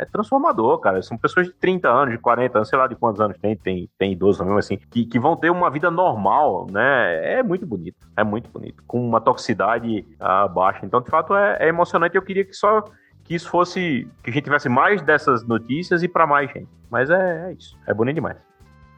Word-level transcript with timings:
é 0.00 0.04
transformador, 0.06 0.78
cara. 0.78 1.02
São 1.02 1.18
pessoas 1.18 1.46
de 1.46 1.52
30 1.52 1.88
anos, 1.88 2.14
de 2.14 2.18
40 2.18 2.58
anos, 2.58 2.68
sei 2.68 2.78
lá 2.78 2.86
de 2.86 2.96
quantos 2.96 3.20
anos 3.20 3.36
tem, 3.38 3.56
tem, 3.56 3.88
tem 3.98 4.12
idosos 4.12 4.40
mesmo 4.40 4.58
assim, 4.58 4.78
que, 4.90 5.04
que 5.04 5.18
vão 5.18 5.36
ter 5.36 5.50
uma 5.50 5.70
vida 5.70 5.90
normal, 5.90 6.66
né? 6.70 7.38
É 7.38 7.42
muito 7.42 7.66
bonito, 7.66 7.96
é 8.16 8.24
muito 8.24 8.50
bonito, 8.50 8.82
com 8.86 9.06
uma 9.06 9.20
toxicidade 9.20 10.06
uh, 10.20 10.48
baixa. 10.48 10.84
Então, 10.84 11.00
de 11.00 11.10
fato, 11.10 11.34
é, 11.34 11.58
é 11.60 11.68
emocionante. 11.68 12.16
Eu 12.16 12.22
queria 12.22 12.44
que 12.44 12.54
só 12.54 12.84
que 13.24 13.34
isso 13.34 13.48
fosse, 13.50 14.08
que 14.22 14.30
a 14.30 14.32
gente 14.32 14.44
tivesse 14.44 14.68
mais 14.68 15.02
dessas 15.02 15.46
notícias 15.46 16.02
e 16.02 16.08
para 16.08 16.26
mais 16.26 16.50
gente. 16.50 16.68
Mas 16.90 17.10
é, 17.10 17.50
é 17.50 17.52
isso, 17.52 17.78
é 17.86 17.94
bonito 17.94 18.16
demais. 18.16 18.36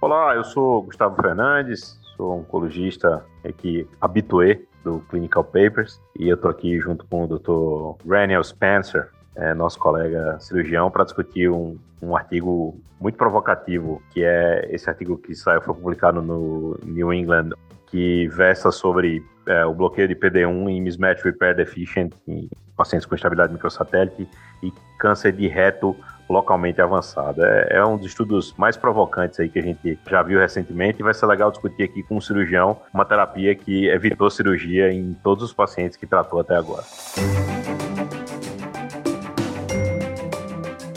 Olá, 0.00 0.34
eu 0.34 0.44
sou 0.44 0.82
Gustavo 0.82 1.20
Fernandes, 1.20 2.00
sou 2.16 2.38
oncologista 2.38 3.24
aqui 3.44 3.86
habitué 4.00 4.60
do 4.82 5.00
Clinical 5.10 5.44
Papers 5.44 6.00
e 6.18 6.28
eu 6.28 6.36
tô 6.36 6.48
aqui 6.48 6.80
junto 6.80 7.06
com 7.06 7.24
o 7.24 7.26
Dr. 7.26 8.08
Raniel 8.08 8.42
Spencer, 8.42 9.10
é, 9.36 9.54
nosso 9.54 9.78
colega 9.78 10.38
cirurgião, 10.40 10.90
para 10.90 11.04
discutir 11.04 11.50
um, 11.50 11.78
um 12.00 12.16
artigo 12.16 12.78
muito 13.00 13.16
provocativo, 13.16 14.02
que 14.10 14.22
é 14.22 14.68
esse 14.70 14.88
artigo 14.88 15.16
que 15.16 15.34
saiu, 15.34 15.62
foi 15.62 15.74
publicado 15.74 16.20
no 16.20 16.78
New 16.84 17.12
England, 17.12 17.50
que 17.86 18.28
versa 18.28 18.70
sobre 18.70 19.22
é, 19.46 19.64
o 19.64 19.74
bloqueio 19.74 20.08
de 20.08 20.14
PD1 20.14 20.68
em 20.68 20.80
mismatch 20.80 21.22
repair 21.22 21.56
deficient 21.56 22.12
em 22.26 22.48
pacientes 22.76 23.06
com 23.06 23.14
estabilidade 23.14 23.52
microsatélite 23.52 24.28
e 24.62 24.72
câncer 24.98 25.32
de 25.32 25.46
reto 25.46 25.96
localmente 26.28 26.80
avançado. 26.80 27.44
É, 27.44 27.68
é, 27.76 27.84
um 27.84 27.96
dos 27.96 28.06
estudos 28.06 28.54
mais 28.56 28.76
provocantes 28.76 29.38
aí 29.38 29.48
que 29.48 29.58
a 29.58 29.62
gente 29.62 29.98
já 30.08 30.22
viu 30.22 30.38
recentemente 30.38 31.00
e 31.00 31.02
vai 31.02 31.12
ser 31.12 31.26
legal 31.26 31.50
discutir 31.50 31.82
aqui 31.82 32.02
com 32.02 32.16
um 32.16 32.20
cirurgião 32.20 32.78
uma 32.92 33.04
terapia 33.04 33.54
que 33.54 33.88
evitou 33.88 34.30
cirurgia 34.30 34.90
em 34.92 35.14
todos 35.22 35.44
os 35.44 35.52
pacientes 35.52 35.96
que 35.96 36.06
tratou 36.06 36.40
até 36.40 36.56
agora. 36.56 36.84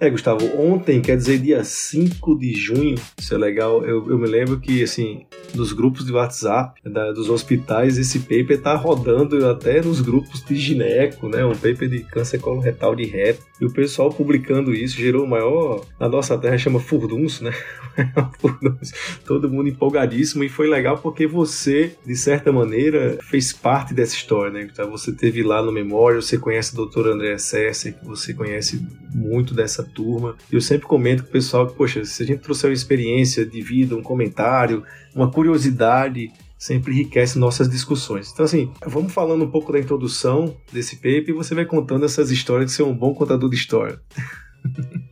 É, 0.00 0.08
Gustavo, 0.08 0.46
ontem, 0.56 1.02
quer 1.02 1.16
dizer 1.16 1.40
dia 1.40 1.64
5 1.64 2.38
de 2.38 2.54
junho, 2.54 2.94
isso 3.18 3.34
é 3.34 3.36
legal, 3.36 3.84
eu, 3.84 4.08
eu 4.08 4.16
me 4.16 4.28
lembro 4.28 4.60
que, 4.60 4.80
assim, 4.80 5.26
nos 5.52 5.72
grupos 5.72 6.06
de 6.06 6.12
WhatsApp 6.12 6.80
da, 6.88 7.10
dos 7.10 7.28
hospitais, 7.28 7.98
esse 7.98 8.20
paper 8.20 8.62
tá 8.62 8.76
rodando 8.76 9.44
até 9.44 9.82
nos 9.82 10.00
grupos 10.00 10.44
de 10.44 10.54
gineco, 10.54 11.28
né, 11.28 11.44
um 11.44 11.50
paper 11.50 11.88
de 11.88 12.04
câncer 12.04 12.38
coloretal 12.38 12.94
de 12.94 13.06
reto, 13.06 13.42
e 13.60 13.64
o 13.64 13.72
pessoal 13.72 14.08
publicando 14.08 14.72
isso 14.72 14.96
gerou 14.96 15.24
o 15.24 15.28
maior, 15.28 15.84
na 15.98 16.08
nossa 16.08 16.38
terra 16.38 16.56
chama 16.56 16.78
furdunço, 16.78 17.42
né, 17.42 17.52
todo 19.24 19.50
mundo 19.50 19.68
empolgadíssimo, 19.68 20.44
e 20.44 20.48
foi 20.48 20.68
legal 20.68 20.98
porque 20.98 21.26
você, 21.26 21.96
de 22.06 22.16
certa 22.16 22.52
maneira, 22.52 23.18
fez 23.22 23.52
parte 23.52 23.94
dessa 23.94 24.14
história, 24.14 24.52
né, 24.52 24.68
então 24.70 24.90
você 24.90 25.12
teve 25.12 25.42
lá 25.42 25.62
no 25.62 25.72
Memória, 25.72 26.20
você 26.20 26.38
conhece 26.38 26.72
o 26.72 26.76
doutor 26.76 27.08
André 27.08 27.36
Sesser, 27.38 27.98
que 27.98 28.04
você 28.04 28.34
conhece 28.34 28.86
muito 29.14 29.54
dessa 29.54 29.82
turma. 29.82 30.36
Eu 30.50 30.60
sempre 30.60 30.86
comento 30.86 31.22
com 31.22 31.28
o 31.28 31.32
pessoal 31.32 31.66
que, 31.66 31.74
poxa, 31.74 32.04
se 32.04 32.22
a 32.22 32.26
gente 32.26 32.40
trouxer 32.40 32.70
uma 32.70 32.74
experiência 32.74 33.44
de 33.44 33.60
vida, 33.60 33.96
um 33.96 34.02
comentário, 34.02 34.84
uma 35.14 35.30
curiosidade, 35.30 36.30
sempre 36.58 36.92
enriquece 36.92 37.38
nossas 37.38 37.68
discussões. 37.68 38.30
Então, 38.32 38.44
assim, 38.44 38.70
vamos 38.84 39.12
falando 39.12 39.44
um 39.44 39.50
pouco 39.50 39.72
da 39.72 39.78
introdução 39.78 40.56
desse 40.72 40.96
paper 40.96 41.28
e 41.28 41.32
você 41.32 41.54
vai 41.54 41.64
contando 41.64 42.04
essas 42.04 42.30
histórias 42.30 42.70
de 42.70 42.76
ser 42.76 42.82
um 42.82 42.94
bom 42.94 43.14
contador 43.14 43.48
de 43.48 43.56
história. 43.56 44.00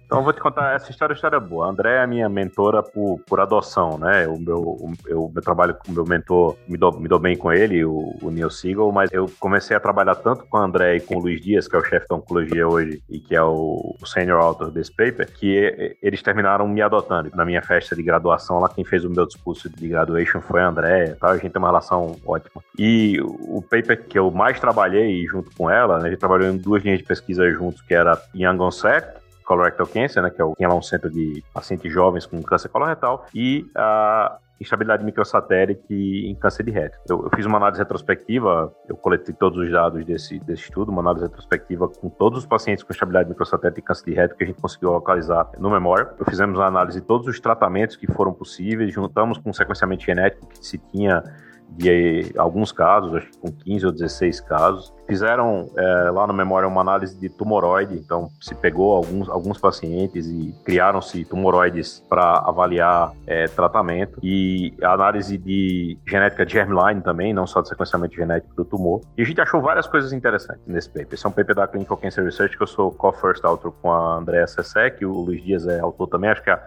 Então 0.06 0.18
eu 0.18 0.24
vou 0.24 0.32
te 0.32 0.40
contar 0.40 0.76
essa 0.76 0.88
história, 0.88 1.14
história 1.14 1.40
boa. 1.40 1.66
A 1.66 1.70
André 1.70 1.96
é 1.96 2.06
minha 2.06 2.28
mentora 2.28 2.80
por, 2.80 3.18
por 3.26 3.40
adoção, 3.40 3.98
né? 3.98 4.26
O 4.28 4.38
meu, 4.38 4.60
o, 4.60 4.92
eu, 5.06 5.28
meu 5.34 5.42
trabalho 5.42 5.74
com 5.74 5.90
o 5.90 5.94
meu 5.94 6.04
mentor, 6.06 6.56
me 6.68 6.78
dou, 6.78 6.98
me 6.98 7.08
dou 7.08 7.18
bem 7.18 7.36
com 7.36 7.52
ele, 7.52 7.84
o, 7.84 8.14
o 8.22 8.30
Neil 8.30 8.48
Siegel, 8.48 8.92
mas 8.92 9.12
eu 9.12 9.26
comecei 9.40 9.76
a 9.76 9.80
trabalhar 9.80 10.14
tanto 10.14 10.46
com 10.46 10.58
o 10.58 10.60
André 10.60 10.96
e 10.96 11.00
com 11.00 11.16
o 11.16 11.18
Luiz 11.18 11.40
Dias, 11.40 11.66
que 11.66 11.74
é 11.74 11.78
o 11.80 11.84
chefe 11.84 12.06
da 12.08 12.14
oncologia 12.14 12.68
hoje 12.68 13.02
e 13.10 13.18
que 13.18 13.34
é 13.34 13.42
o, 13.42 13.96
o 14.00 14.06
senior 14.06 14.40
author 14.40 14.70
desse 14.70 14.94
paper, 14.94 15.28
que 15.32 15.96
eles 16.00 16.22
terminaram 16.22 16.68
me 16.68 16.80
adotando. 16.80 17.32
Na 17.34 17.44
minha 17.44 17.60
festa 17.60 17.96
de 17.96 18.02
graduação, 18.04 18.60
lá 18.60 18.68
quem 18.68 18.84
fez 18.84 19.04
o 19.04 19.10
meu 19.10 19.26
discurso 19.26 19.68
de 19.68 19.88
graduation 19.88 20.40
foi 20.40 20.60
a 20.60 20.68
André, 20.68 21.16
tá? 21.18 21.30
a 21.30 21.36
gente 21.36 21.50
tem 21.50 21.58
uma 21.60 21.68
relação 21.68 22.14
ótima. 22.24 22.62
E 22.78 23.20
o 23.20 23.60
paper 23.60 24.06
que 24.06 24.16
eu 24.16 24.30
mais 24.30 24.60
trabalhei 24.60 25.26
junto 25.26 25.50
com 25.56 25.68
ela, 25.68 25.98
né, 25.98 26.06
a 26.06 26.10
gente 26.10 26.20
trabalhou 26.20 26.48
em 26.48 26.56
duas 26.56 26.84
linhas 26.84 26.98
de 26.98 27.04
pesquisa 27.04 27.50
juntos, 27.50 27.82
que 27.82 27.92
era 27.92 28.16
Young 28.32 28.60
Onset, 28.60 29.25
colorectal 29.46 29.86
cancer, 29.86 30.22
né, 30.22 30.28
que 30.28 30.42
é 30.42 30.44
o, 30.44 30.54
lá 30.58 30.74
um 30.74 30.82
centro 30.82 31.08
de 31.10 31.42
pacientes 31.54 31.90
jovens 31.90 32.26
com 32.26 32.42
câncer 32.42 32.68
coloretal, 32.68 33.26
e 33.34 33.64
a 33.74 34.38
instabilidade 34.60 35.04
microsatélite 35.04 35.94
em 35.94 36.34
câncer 36.34 36.64
de 36.64 36.70
reto. 36.70 36.98
Eu, 37.08 37.24
eu, 37.24 37.30
fiz 37.34 37.46
uma 37.46 37.58
análise 37.58 37.78
retrospectiva, 37.78 38.74
eu 38.88 38.96
coletei 38.96 39.34
todos 39.34 39.58
os 39.58 39.70
dados 39.70 40.04
desse, 40.04 40.38
desse 40.40 40.64
estudo, 40.64 40.90
uma 40.90 41.00
análise 41.00 41.26
retrospectiva 41.26 41.88
com 41.88 42.08
todos 42.08 42.40
os 42.40 42.46
pacientes 42.46 42.82
com 42.82 42.92
instabilidade 42.92 43.28
microsatélite 43.28 43.80
e 43.80 43.82
câncer 43.82 44.04
de 44.06 44.14
reto 44.14 44.34
que 44.34 44.44
a 44.44 44.46
gente 44.46 44.60
conseguiu 44.60 44.90
localizar 44.90 45.50
no 45.58 45.70
memória. 45.70 46.10
Eu 46.18 46.24
fizemos 46.24 46.58
uma 46.58 46.66
análise 46.66 47.00
de 47.00 47.06
todos 47.06 47.26
os 47.26 47.38
tratamentos 47.38 47.96
que 47.96 48.10
foram 48.10 48.32
possíveis, 48.32 48.92
juntamos 48.92 49.38
com 49.38 49.50
o 49.50 49.54
sequenciamento 49.54 50.04
genético 50.04 50.46
que 50.48 50.66
se 50.66 50.78
tinha 50.78 51.22
de 51.68 52.32
alguns 52.36 52.72
casos, 52.72 53.14
acho 53.14 53.30
que 53.30 53.38
com 53.38 53.52
15 53.52 53.86
ou 53.86 53.92
16 53.92 54.40
casos. 54.40 54.92
Fizeram 55.06 55.70
é, 55.76 56.10
lá 56.10 56.26
no 56.26 56.32
Memória 56.32 56.66
uma 56.66 56.80
análise 56.80 57.18
de 57.18 57.28
tumoroide, 57.28 57.94
então 57.94 58.28
se 58.40 58.54
pegou 58.54 58.94
alguns, 58.94 59.28
alguns 59.28 59.58
pacientes 59.58 60.26
e 60.26 60.54
criaram-se 60.64 61.24
tumoroides 61.24 62.04
para 62.08 62.38
avaliar 62.38 63.12
é, 63.26 63.46
tratamento. 63.46 64.18
E 64.22 64.74
a 64.82 64.92
análise 64.92 65.36
de 65.38 65.98
genética 66.06 66.44
de 66.44 66.52
germline 66.54 67.00
também, 67.02 67.32
não 67.32 67.46
só 67.46 67.60
de 67.60 67.68
sequenciamento 67.68 68.14
genético 68.14 68.54
do 68.54 68.64
tumor. 68.64 69.02
E 69.16 69.22
a 69.22 69.24
gente 69.24 69.40
achou 69.40 69.60
várias 69.60 69.86
coisas 69.86 70.12
interessantes 70.12 70.62
nesse 70.66 70.88
paper. 70.88 71.08
Esse 71.12 71.26
é 71.26 71.28
um 71.28 71.32
paper 71.32 71.54
da 71.54 71.68
Clinical 71.68 71.96
Cancer 71.96 72.24
Research 72.24 72.56
que 72.56 72.62
eu 72.62 72.66
sou 72.66 72.90
co-first 72.90 73.44
author 73.44 73.72
com 73.80 73.92
a 73.92 74.16
Andrea 74.16 74.46
Sesek, 74.46 75.04
o 75.04 75.12
Luiz 75.12 75.42
Dias 75.42 75.66
é 75.66 75.80
autor 75.80 76.08
também, 76.08 76.30
acho 76.30 76.42
que 76.42 76.50
a 76.50 76.60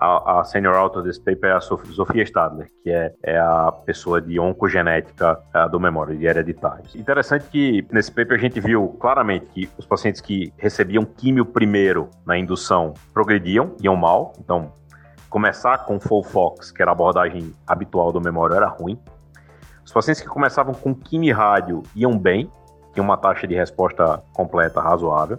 a, 0.00 0.40
a 0.40 0.44
senior 0.44 0.74
author 0.74 1.02
desse 1.02 1.20
paper 1.20 1.50
é 1.50 1.54
a 1.54 1.60
Sofia 1.60 2.22
Stadler, 2.22 2.68
que 2.82 2.90
é, 2.90 3.12
é 3.22 3.38
a 3.38 3.72
pessoa 3.84 4.20
de 4.20 4.38
oncogenética 4.38 5.38
uh, 5.54 5.68
do 5.70 5.78
memória, 5.78 6.16
de 6.16 6.26
hereditários. 6.26 6.94
Interessante 6.94 7.46
que 7.50 7.86
nesse 7.90 8.10
paper 8.10 8.38
a 8.38 8.40
gente 8.40 8.60
viu 8.60 8.88
claramente 9.00 9.46
que 9.46 9.68
os 9.76 9.86
pacientes 9.86 10.20
que 10.20 10.52
recebiam 10.56 11.04
químio 11.04 11.44
primeiro 11.44 12.08
na 12.24 12.38
indução 12.38 12.94
progrediam, 13.12 13.74
iam 13.82 13.96
mal, 13.96 14.32
então 14.38 14.72
começar 15.28 15.84
com 15.84 16.00
Fox, 16.00 16.70
que 16.70 16.80
era 16.80 16.90
a 16.90 16.92
abordagem 16.92 17.52
habitual 17.66 18.12
do 18.12 18.20
memória, 18.20 18.54
era 18.54 18.66
ruim. 18.66 18.98
Os 19.84 19.92
pacientes 19.92 20.20
que 20.22 20.28
começavam 20.28 20.74
com 20.74 20.94
quimio 20.94 21.34
rádio 21.34 21.82
iam 21.94 22.16
bem, 22.16 22.50
tinham 22.92 23.04
uma 23.04 23.16
taxa 23.16 23.46
de 23.46 23.54
resposta 23.54 24.22
completa 24.32 24.80
razoável. 24.80 25.38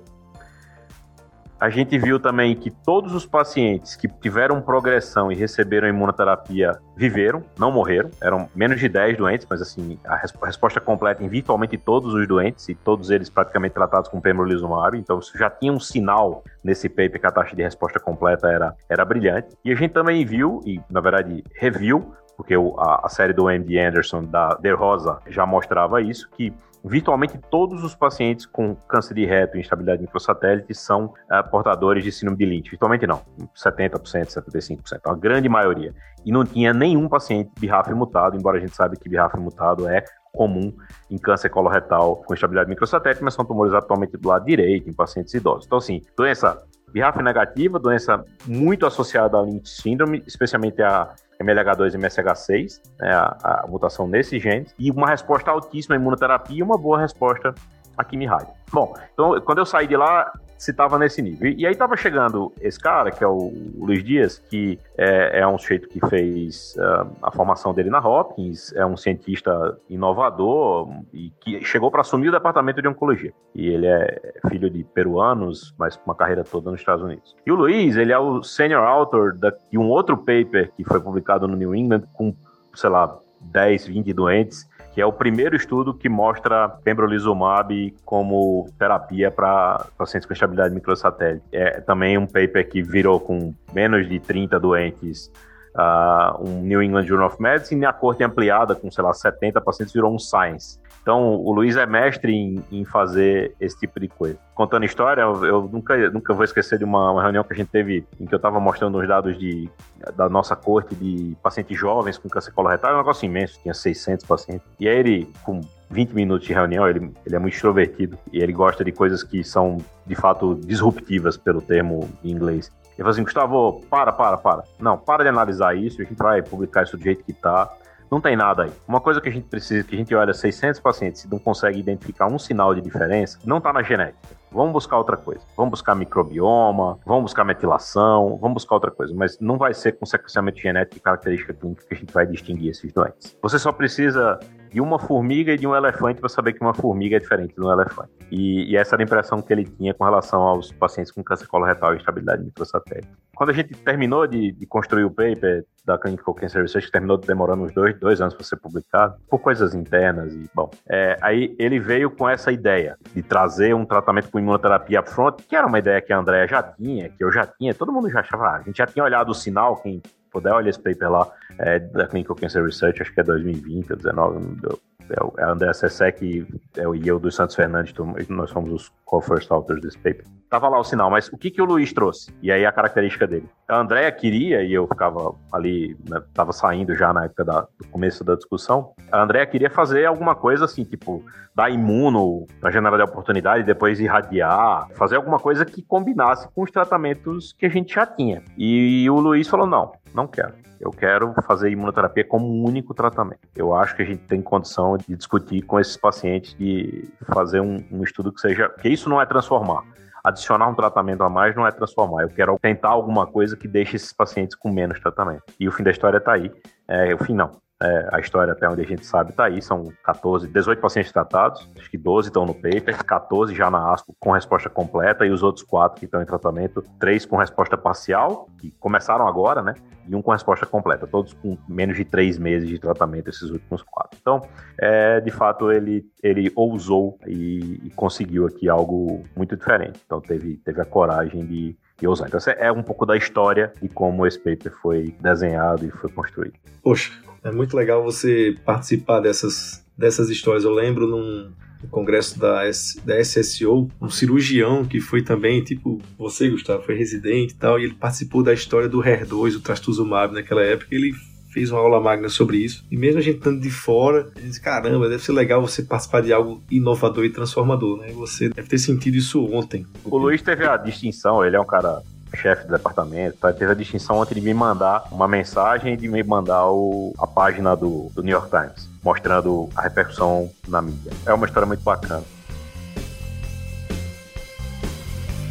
A 1.59 1.69
gente 1.69 1.97
viu 1.97 2.21
também 2.21 2.55
que 2.55 2.71
todos 2.71 3.13
os 3.13 3.25
pacientes 3.25 3.93
que 3.97 4.07
tiveram 4.07 4.61
progressão 4.61 5.29
e 5.29 5.35
receberam 5.35 5.89
imunoterapia 5.89 6.79
viveram, 6.95 7.43
não 7.57 7.69
morreram. 7.69 8.09
Eram 8.21 8.49
menos 8.55 8.79
de 8.79 8.87
10 8.87 9.17
doentes, 9.17 9.45
mas 9.49 9.61
assim, 9.61 9.99
a, 10.05 10.15
res 10.15 10.33
a 10.41 10.45
resposta 10.45 10.79
completa 10.79 11.21
em 11.21 11.27
virtualmente 11.27 11.77
todos 11.77 12.13
os 12.13 12.25
doentes 12.25 12.69
e 12.69 12.75
todos 12.75 13.09
eles 13.09 13.29
praticamente 13.29 13.73
tratados 13.73 14.09
com 14.09 14.21
pembrolizumab. 14.21 14.97
Então, 14.97 15.19
isso 15.19 15.37
já 15.37 15.49
tinha 15.49 15.73
um 15.73 15.81
sinal 15.81 16.45
nesse 16.63 16.87
paper 16.87 17.19
que 17.19 17.27
a 17.27 17.31
taxa 17.31 17.53
de 17.53 17.61
resposta 17.61 17.99
completa 17.99 18.47
era, 18.47 18.73
era 18.87 19.03
brilhante. 19.03 19.49
E 19.65 19.69
a 19.69 19.75
gente 19.75 19.91
também 19.91 20.23
viu, 20.25 20.61
e 20.65 20.79
na 20.89 21.01
verdade 21.01 21.43
reviu, 21.55 22.13
porque 22.37 22.53
a, 22.55 23.01
a 23.05 23.09
série 23.09 23.33
do 23.33 23.49
MD 23.49 23.77
Anderson 23.77 24.23
da 24.23 24.55
De 24.61 24.71
Rosa 24.71 25.19
já 25.27 25.45
mostrava 25.45 26.01
isso, 26.01 26.29
que 26.31 26.53
virtualmente 26.83 27.37
todos 27.49 27.83
os 27.83 27.95
pacientes 27.95 28.45
com 28.45 28.75
câncer 28.75 29.13
de 29.13 29.25
reto 29.25 29.57
e 29.57 29.59
instabilidade 29.59 30.01
microsatélite 30.01 30.73
são 30.73 31.05
uh, 31.05 31.49
portadores 31.49 32.03
de 32.03 32.11
síndrome 32.11 32.37
de 32.37 32.45
Lynch. 32.45 32.69
Virtualmente 32.69 33.05
não, 33.05 33.21
70%, 33.55 33.99
75%, 34.27 34.99
a 35.05 35.15
grande 35.15 35.49
maioria. 35.49 35.93
E 36.25 36.31
não 36.31 36.43
tinha 36.43 36.73
nenhum 36.73 37.07
paciente 37.07 37.51
BRAF 37.59 37.93
mutado, 37.93 38.37
embora 38.37 38.57
a 38.57 38.59
gente 38.59 38.75
saiba 38.75 38.95
que 38.95 39.09
BRAF 39.09 39.37
mutado 39.37 39.87
é 39.87 40.03
comum 40.31 40.73
em 41.09 41.17
câncer 41.17 41.49
coloretal 41.49 42.17
com 42.17 42.33
instabilidade 42.33 42.69
microsatélite, 42.69 43.23
mas 43.23 43.33
são 43.33 43.43
tumores 43.43 43.73
atualmente 43.73 44.15
do 44.17 44.27
lado 44.27 44.45
direito, 44.45 44.89
em 44.89 44.93
pacientes 44.93 45.33
idosos. 45.33 45.65
Então, 45.65 45.77
assim, 45.77 46.01
doença 46.15 46.61
BRAF 46.93 47.21
negativa, 47.21 47.79
doença 47.79 48.23
muito 48.45 48.85
associada 48.85 49.37
à 49.37 49.41
Lynch 49.41 49.69
syndrome, 49.69 50.23
especialmente 50.25 50.81
a 50.81 51.13
MLH2 51.41 51.93
e 51.93 51.97
MSH6, 51.97 52.81
né, 52.99 53.13
a, 53.13 53.63
a, 53.63 53.67
mutação 53.67 54.07
nesses 54.07 54.41
genes, 54.41 54.73
e 54.77 54.91
uma 54.91 55.07
resposta 55.07 55.51
altíssima 55.51 55.95
à 55.95 55.97
imunoterapia 55.97 56.59
e 56.59 56.63
uma 56.63 56.77
boa 56.77 56.99
resposta 56.99 57.53
à 57.97 58.03
quimio 58.03 58.29
Bom, 58.71 58.93
então 59.13 59.39
quando 59.41 59.59
eu 59.59 59.65
saí 59.65 59.87
de 59.87 59.95
lá, 59.95 60.31
se 60.59 60.71
estava 60.71 60.99
nesse 60.99 61.21
nível. 61.21 61.49
E, 61.49 61.61
e 61.61 61.65
aí 61.65 61.71
estava 61.71 61.95
chegando 61.95 62.51
esse 62.59 62.77
cara, 62.77 63.11
que 63.11 63.23
é 63.23 63.27
o, 63.27 63.53
o 63.77 63.85
Luiz 63.85 64.03
Dias, 64.03 64.37
que 64.37 64.77
é, 64.97 65.39
é, 65.39 65.47
um 65.47 65.57
sujeito 65.57 65.87
que 65.87 66.05
fez 66.09 66.75
uh, 66.77 67.09
a 67.23 67.31
formação 67.31 67.73
dele 67.73 67.89
na 67.89 67.99
Hopkins, 67.99 68.73
é 68.75 68.85
um 68.85 68.97
cientista 68.97 69.79
inovador 69.89 70.89
e 71.13 71.31
que 71.39 71.63
chegou 71.63 71.89
para 71.89 72.01
assumir 72.01 72.27
o 72.27 72.31
departamento 72.33 72.81
de 72.81 72.89
oncologia. 72.89 73.31
E 73.55 73.69
ele 73.69 73.87
é 73.87 74.33
filho 74.49 74.69
de 74.69 74.83
peruanos, 74.83 75.73
mas 75.79 75.95
com 75.95 76.11
uma 76.11 76.15
carreira 76.15 76.43
toda 76.43 76.69
nos 76.69 76.81
Estados 76.81 77.05
Unidos. 77.05 77.37
E 77.45 77.51
o 77.53 77.55
Luiz, 77.55 77.95
ele 77.95 78.11
é 78.11 78.19
o 78.19 78.43
senior 78.43 78.83
author 78.83 79.37
de 79.71 79.77
um 79.77 79.87
outro 79.87 80.17
paper 80.17 80.73
que 80.75 80.83
foi 80.83 80.99
publicado 80.99 81.47
no 81.47 81.55
New 81.55 81.73
England 81.73 82.03
com, 82.13 82.35
sei 82.75 82.89
lá, 82.89 83.17
10, 83.39 83.87
20 83.87 84.11
doentes 84.11 84.67
que 84.93 85.01
é 85.01 85.05
o 85.05 85.13
primeiro 85.13 85.55
estudo 85.55 85.93
que 85.93 86.09
mostra 86.09 86.67
pembrolizumab 86.69 87.93
como 88.03 88.67
terapia 88.77 89.31
para 89.31 89.85
pacientes 89.97 90.25
com 90.25 90.33
estabilidade 90.33 90.73
microsatélite. 90.73 91.45
É 91.51 91.81
também 91.81 92.17
um 92.17 92.25
paper 92.25 92.67
que 92.67 92.81
virou 92.81 93.19
com 93.19 93.53
menos 93.73 94.07
de 94.07 94.19
30 94.19 94.59
doentes 94.59 95.31
uh, 95.75 96.41
um 96.43 96.61
New 96.61 96.81
England 96.81 97.05
Journal 97.05 97.27
of 97.27 97.41
Medicine 97.41 97.85
a 97.85 97.93
corte 97.93 98.23
ampliada 98.23 98.75
com, 98.75 98.89
sei 98.91 99.03
lá, 99.03 99.13
70 99.13 99.61
pacientes 99.61 99.93
virou 99.93 100.13
um 100.13 100.19
Science. 100.19 100.79
Então, 101.01 101.35
o 101.35 101.51
Luiz 101.51 101.75
é 101.75 101.85
mestre 101.85 102.31
em, 102.33 102.63
em, 102.71 102.85
fazer 102.85 103.55
esse 103.59 103.79
tipo 103.79 103.99
de 103.99 104.07
coisa. 104.07 104.37
Contando 104.53 104.85
história, 104.85 105.21
eu, 105.21 105.67
nunca, 105.71 106.09
nunca 106.11 106.33
vou 106.33 106.43
esquecer 106.43 106.77
de 106.77 106.83
uma, 106.83 107.11
uma, 107.11 107.23
reunião 107.23 107.43
que 107.43 107.53
a 107.53 107.55
gente 107.55 107.69
teve 107.69 108.05
em 108.19 108.25
que 108.25 108.33
eu 108.33 108.37
estava 108.37 108.59
mostrando 108.59 108.99
os 108.99 109.07
dados 109.07 109.37
de, 109.37 109.69
da 110.15 110.29
nossa 110.29 110.55
corte 110.55 110.93
de 110.95 111.35
pacientes 111.41 111.77
jovens 111.77 112.17
com 112.17 112.29
câncer 112.29 112.51
coloretal. 112.51 112.91
É 112.91 112.93
um 112.95 112.97
negócio 112.97 113.25
imenso, 113.25 113.59
tinha 113.61 113.73
600 113.73 114.25
pacientes. 114.25 114.67
E 114.79 114.87
aí 114.87 114.97
ele, 114.97 115.33
com 115.43 115.61
20 115.89 116.11
minutos 116.11 116.45
de 116.45 116.53
reunião, 116.53 116.87
ele, 116.87 117.11
ele 117.25 117.35
é 117.35 117.39
muito 117.39 117.53
extrovertido 117.53 118.17
e 118.31 118.39
ele 118.39 118.53
gosta 118.53 118.83
de 118.83 118.91
coisas 118.91 119.23
que 119.23 119.43
são, 119.43 119.77
de 120.05 120.15
fato, 120.15 120.59
disruptivas, 120.63 121.37
pelo 121.37 121.61
termo 121.61 122.07
em 122.23 122.31
inglês. 122.31 122.71
Ele 122.99 123.03
falou 123.05 123.11
assim, 123.11 123.23
Gustavo, 123.23 123.81
para, 123.89 124.11
para, 124.11 124.37
para. 124.37 124.63
Não, 124.77 124.97
para 124.97 125.23
de 125.23 125.29
analisar 125.29 125.73
isso, 125.73 126.01
a 126.01 126.03
gente 126.03 126.17
vai 126.17 126.41
publicar 126.41 126.83
isso 126.83 126.97
do 126.97 127.03
jeito 127.03 127.23
que 127.23 127.31
tá. 127.31 127.71
Não 128.11 128.19
tem 128.19 128.35
nada 128.35 128.63
aí. 128.63 128.71
Uma 128.85 128.99
coisa 128.99 129.21
que 129.21 129.29
a 129.29 129.31
gente 129.31 129.47
precisa, 129.47 129.87
que 129.87 129.95
a 129.95 129.97
gente 129.97 130.13
olha 130.13 130.33
600 130.33 130.81
pacientes 130.81 131.23
e 131.23 131.29
não 131.29 131.39
consegue 131.39 131.79
identificar 131.79 132.27
um 132.27 132.37
sinal 132.37 132.75
de 132.75 132.81
diferença, 132.81 133.39
não 133.45 133.59
está 133.59 133.71
na 133.71 133.81
genética. 133.83 134.35
Vamos 134.51 134.73
buscar 134.73 134.97
outra 134.97 135.15
coisa. 135.15 135.39
Vamos 135.55 135.71
buscar 135.71 135.95
microbioma, 135.95 136.99
vamos 137.05 137.23
buscar 137.23 137.45
metilação, 137.45 138.37
vamos 138.41 138.55
buscar 138.55 138.75
outra 138.75 138.91
coisa. 138.91 139.13
Mas 139.15 139.39
não 139.39 139.57
vai 139.57 139.73
ser 139.73 139.93
com 139.93 140.05
sequenciamento 140.05 140.59
genético 140.59 140.97
e 140.97 140.99
característica 140.99 141.53
clínica 141.53 141.85
que 141.87 141.93
a 141.93 141.97
gente 141.97 142.13
vai 142.13 142.27
distinguir 142.27 142.71
esses 142.71 142.91
doentes. 142.91 143.37
Você 143.41 143.57
só 143.57 143.71
precisa 143.71 144.37
de 144.71 144.79
uma 144.79 144.99
formiga 144.99 145.53
e 145.53 145.57
de 145.57 145.65
um 145.65 145.75
elefante 145.75 146.19
para 146.19 146.29
saber 146.29 146.53
que 146.53 146.61
uma 146.61 146.73
formiga 146.73 147.15
é 147.15 147.19
diferente 147.19 147.55
de 147.55 147.61
um 147.61 147.71
elefante. 147.71 148.11
E, 148.31 148.71
e, 148.71 148.77
essa 148.77 148.95
era 148.95 149.03
a 149.03 149.05
impressão 149.05 149.41
que 149.41 149.51
ele 149.51 149.65
tinha 149.65 149.93
com 149.93 150.03
relação 150.03 150.41
aos 150.41 150.71
pacientes 150.71 151.11
com 151.11 151.23
câncer 151.23 151.47
coloretal 151.47 151.93
e 151.93 151.97
estabilidade 151.97 152.43
microsatélite. 152.43 153.09
Quando 153.35 153.49
a 153.49 153.53
gente 153.53 153.73
terminou 153.73 154.27
de, 154.27 154.51
de, 154.51 154.65
construir 154.65 155.05
o 155.05 155.09
paper 155.09 155.65
da 155.85 155.97
Clinical 155.97 156.33
Cancer 156.33 156.61
Research, 156.61 156.87
que 156.87 156.91
terminou 156.91 157.17
demorando 157.17 157.63
uns 157.63 157.73
dois, 157.73 157.97
dois 157.99 158.21
anos 158.21 158.33
para 158.33 158.43
ser 158.43 158.57
publicado, 158.57 159.15
por 159.29 159.39
coisas 159.39 159.73
internas 159.73 160.33
e, 160.33 160.49
bom, 160.53 160.69
é, 160.87 161.17
aí 161.21 161.55
ele 161.57 161.79
veio 161.79 162.11
com 162.11 162.29
essa 162.29 162.51
ideia 162.51 162.97
de 163.13 163.23
trazer 163.23 163.73
um 163.73 163.85
tratamento 163.85 164.29
com 164.29 164.39
imunoterapia 164.39 164.99
upfront, 164.99 165.41
que 165.43 165.55
era 165.55 165.65
uma 165.65 165.79
ideia 165.79 166.01
que 166.01 166.13
a 166.13 166.19
Andrea 166.19 166.47
já 166.47 166.61
tinha, 166.61 167.09
que 167.09 167.23
eu 167.23 167.31
já 167.31 167.47
tinha, 167.47 167.73
todo 167.73 167.91
mundo 167.91 168.09
já 168.09 168.19
achava, 168.19 168.47
ah, 168.47 168.57
a 168.57 168.61
gente 168.61 168.77
já 168.77 168.85
tinha 168.85 169.03
olhado 169.03 169.29
o 169.29 169.33
sinal, 169.33 169.77
quem 169.77 170.01
puder 170.31 170.53
olhar 170.53 170.69
esse 170.69 170.79
paper 170.79 171.09
lá, 171.09 171.31
é, 171.57 171.79
da 171.79 172.07
Clinical 172.07 172.35
Cancer 172.35 172.63
Research, 172.63 173.01
acho 173.01 173.13
que 173.13 173.19
é 173.19 173.23
2020 173.23 173.91
ou 173.91 173.97
2019, 173.97 174.79
é, 175.09 175.41
é 175.41 175.45
André 175.45 175.73
Sesec 175.73 176.47
é, 176.77 176.81
e 176.81 177.07
eu 177.07 177.19
do 177.19 177.31
Santos 177.31 177.55
Fernandes, 177.55 177.93
nós 178.29 178.49
somos 178.49 178.71
os 178.71 178.91
co-first 179.05 179.51
authors 179.51 179.81
desse 179.81 179.97
paper. 179.97 180.25
Tava 180.49 180.67
lá 180.67 180.79
o 180.79 180.83
sinal, 180.83 181.11
mas 181.11 181.27
o 181.27 181.37
que, 181.37 181.51
que 181.51 181.61
o 181.61 181.65
Luiz 181.65 181.93
trouxe? 181.93 182.33
E 182.41 182.51
aí 182.51 182.65
a 182.65 182.71
característica 182.71 183.27
dele. 183.27 183.47
A 183.67 183.79
Andrea 183.79 184.11
queria, 184.11 184.63
e 184.63 184.73
eu 184.73 184.87
ficava 184.87 185.35
ali, 185.53 185.95
né, 186.09 186.19
tava 186.33 186.51
saindo 186.51 186.95
já 186.95 187.13
na 187.13 187.25
época 187.25 187.45
da, 187.45 187.61
do 187.61 187.87
começo 187.91 188.23
da 188.23 188.33
discussão, 188.33 188.93
a 189.11 189.21
Andrea 189.21 189.45
queria 189.45 189.69
fazer 189.69 190.05
alguma 190.05 190.33
coisa 190.33 190.65
assim, 190.65 190.83
tipo, 190.83 191.23
dar 191.53 191.69
imuno 191.69 192.47
para 192.59 192.71
generar 192.71 192.97
de 192.97 193.03
oportunidade, 193.03 193.63
depois 193.63 193.99
irradiar, 193.99 194.87
fazer 194.95 195.17
alguma 195.17 195.37
coisa 195.37 195.63
que 195.63 195.83
combinasse 195.83 196.47
com 196.51 196.63
os 196.63 196.71
tratamentos 196.71 197.53
que 197.53 197.67
a 197.67 197.69
gente 197.69 197.93
já 197.93 198.07
tinha. 198.07 198.41
E 198.57 199.07
o 199.07 199.19
Luiz 199.19 199.47
falou: 199.47 199.67
não, 199.67 199.91
não 200.15 200.25
quero. 200.25 200.53
Eu 200.79 200.91
quero 200.91 201.33
fazer 201.43 201.69
imunoterapia 201.69 202.23
como 202.23 202.47
um 202.47 202.65
único 202.65 202.93
tratamento. 202.93 203.41
Eu 203.55 203.75
acho 203.75 203.95
que 203.95 204.01
a 204.01 204.05
gente 204.05 204.23
tem 204.23 204.41
condição 204.41 204.97
de 204.97 205.13
discutir 205.15 205.61
com 205.61 205.77
esses 205.79 205.97
pacientes 205.97 206.55
de 206.55 207.03
fazer 207.25 207.59
um, 207.59 207.83
um 207.91 208.01
estudo 208.01 208.31
que 208.31 208.39
seja. 208.39 208.69
que 208.69 208.87
isso 208.87 209.09
não 209.09 209.21
é 209.21 209.25
transformar 209.25 209.83
adicionar 210.23 210.67
um 210.67 210.75
tratamento 210.75 211.23
a 211.23 211.29
mais 211.29 211.55
não 211.55 211.65
é 211.65 211.71
transformar. 211.71 212.23
Eu 212.23 212.29
quero 212.29 212.57
tentar 212.59 212.89
alguma 212.89 213.27
coisa 213.27 213.55
que 213.55 213.67
deixe 213.67 213.95
esses 213.95 214.13
pacientes 214.13 214.55
com 214.55 214.69
menos 214.69 214.99
tratamento. 214.99 215.43
E 215.59 215.67
o 215.67 215.71
fim 215.71 215.83
da 215.83 215.91
história 215.91 216.17
está 216.17 216.33
aí. 216.33 216.51
É, 216.87 217.13
o 217.13 217.23
fim 217.23 217.33
não. 217.33 217.51
É, 217.81 218.09
a 218.11 218.19
história, 218.19 218.51
até 218.51 218.67
onde 218.67 218.81
a 218.81 218.85
gente 218.85 219.05
sabe, 219.05 219.29
está 219.29 219.45
aí. 219.45 219.61
São 219.61 219.91
14, 220.03 220.47
18 220.49 220.81
pacientes 220.81 221.11
tratados, 221.13 221.69
acho 221.77 221.89
que 221.89 221.97
12 221.97 222.27
estão 222.27 222.45
no 222.45 222.53
paper, 222.53 223.05
14 223.05 223.55
já 223.55 223.71
na 223.71 223.93
ASCO 223.93 224.13
com 224.19 224.31
resposta 224.31 224.69
completa 224.69 225.25
e 225.25 225.31
os 225.31 225.43
outros 225.43 225.63
quatro 225.65 225.97
que 225.97 226.05
estão 226.05 226.21
em 226.21 226.25
tratamento, 226.25 226.83
três 226.99 227.25
com 227.25 227.37
resposta 227.37 227.77
parcial, 227.77 228.49
que 228.59 228.71
começaram 228.79 229.25
agora, 229.25 229.61
né? 229.61 229.75
E 230.05 230.13
um 230.13 230.21
com 230.21 230.31
resposta 230.31 230.65
completa, 230.65 231.07
todos 231.07 231.33
com 231.33 231.57
menos 231.69 231.95
de 231.95 232.03
três 232.03 232.37
meses 232.37 232.67
de 232.67 232.77
tratamento, 232.79 233.29
esses 233.29 233.49
últimos 233.49 233.81
quatro. 233.83 234.17
Então, 234.19 234.41
é, 234.77 235.21
de 235.21 235.31
fato, 235.31 235.71
ele, 235.71 236.05
ele 236.21 236.51
ousou 236.55 237.17
e, 237.25 237.79
e 237.85 237.89
conseguiu 237.95 238.45
aqui 238.45 238.67
algo 238.67 239.23
muito 239.37 239.55
diferente. 239.55 240.01
Então, 240.05 240.19
teve, 240.19 240.57
teve 240.57 240.81
a 240.81 240.85
coragem 240.85 241.45
de, 241.45 241.77
de 241.99 242.07
ousar. 242.07 242.27
Então, 242.27 242.37
essa 242.37 242.51
é 242.51 242.71
um 242.71 242.83
pouco 242.83 243.05
da 243.05 243.17
história 243.17 243.73
e 243.81 243.89
como 243.89 244.25
esse 244.25 244.37
paper 244.37 244.71
foi 244.81 245.13
desenhado 245.19 245.85
e 245.85 245.91
foi 245.91 246.09
construído. 246.09 246.53
Poxa, 246.81 247.11
é 247.43 247.51
muito 247.51 247.75
legal 247.75 248.03
você 248.03 248.55
participar 248.65 249.19
dessas, 249.19 249.83
dessas 249.97 250.29
histórias. 250.29 250.63
Eu 250.63 250.71
lembro 250.71 251.07
num 251.07 251.51
congresso 251.89 252.37
da, 252.39 252.65
S, 252.65 252.99
da 253.05 253.19
SSO, 253.19 253.87
um 254.01 254.09
cirurgião 254.09 254.83
que 254.83 254.99
foi 254.99 255.21
também, 255.21 255.63
tipo, 255.63 256.01
você, 256.17 256.49
Gustavo, 256.49 256.83
foi 256.83 256.95
residente 256.95 257.53
e 257.53 257.57
tal, 257.57 257.79
e 257.79 257.85
ele 257.85 257.93
participou 257.93 258.43
da 258.43 258.53
história 258.53 258.89
do 258.89 258.99
HER2, 258.99 259.55
o 259.55 259.61
trastuzumab 259.61 260.33
naquela 260.33 260.61
época. 260.61 260.93
Ele 260.93 261.13
fez 261.59 261.71
uma 261.71 261.81
aula 261.81 261.99
magna 261.99 262.29
sobre 262.29 262.57
isso. 262.57 262.85
E 262.89 262.95
mesmo 262.95 263.19
a 263.19 263.21
gente 263.21 263.39
estando 263.39 263.59
de 263.59 263.69
fora, 263.69 264.29
a 264.33 264.39
gente 264.39 264.61
caramba, 264.61 265.09
deve 265.09 265.21
ser 265.21 265.33
legal 265.33 265.61
você 265.61 265.83
participar 265.83 266.21
de 266.21 266.31
algo 266.31 266.63
inovador 266.71 267.25
e 267.25 267.29
transformador, 267.29 267.97
né? 267.97 268.13
Você 268.13 268.47
deve 268.47 268.69
ter 268.69 268.77
sentido 268.77 269.15
isso 269.15 269.43
ontem. 269.53 269.85
O 270.05 270.17
Luiz 270.17 270.41
teve 270.41 270.65
a 270.65 270.77
distinção, 270.77 271.43
ele 271.43 271.57
é 271.57 271.59
um 271.59 271.65
cara 271.65 272.01
chefe 272.33 272.65
do 272.65 272.71
departamento, 272.71 273.37
tá? 273.37 273.51
teve 273.51 273.71
a 273.71 273.73
distinção 273.73 274.17
ontem 274.17 274.35
de 274.35 274.41
me 274.41 274.53
mandar 274.53 275.03
uma 275.11 275.27
mensagem 275.27 275.95
e 275.95 275.97
de 275.97 276.07
me 276.07 276.23
mandar 276.23 276.67
o, 276.69 277.11
a 277.17 277.25
página 277.25 277.75
do, 277.75 278.09
do 278.13 278.21
New 278.21 278.31
York 278.31 278.49
Times, 278.49 278.87
mostrando 279.03 279.67
a 279.75 279.81
repercussão 279.81 280.49
na 280.67 280.81
mídia. 280.81 281.11
É 281.25 281.33
uma 281.33 281.45
história 281.45 281.65
muito 281.65 281.83
bacana. 281.83 282.23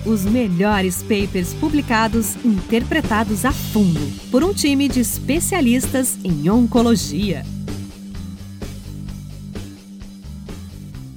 Os 0.08 0.24
melhores 0.24 1.02
papers 1.02 1.52
publicados 1.52 2.34
interpretados 2.42 3.44
a 3.44 3.52
fundo 3.52 4.00
por 4.30 4.42
um 4.42 4.54
time 4.54 4.88
de 4.88 5.00
especialistas 5.00 6.16
em 6.24 6.48
oncologia. 6.48 7.42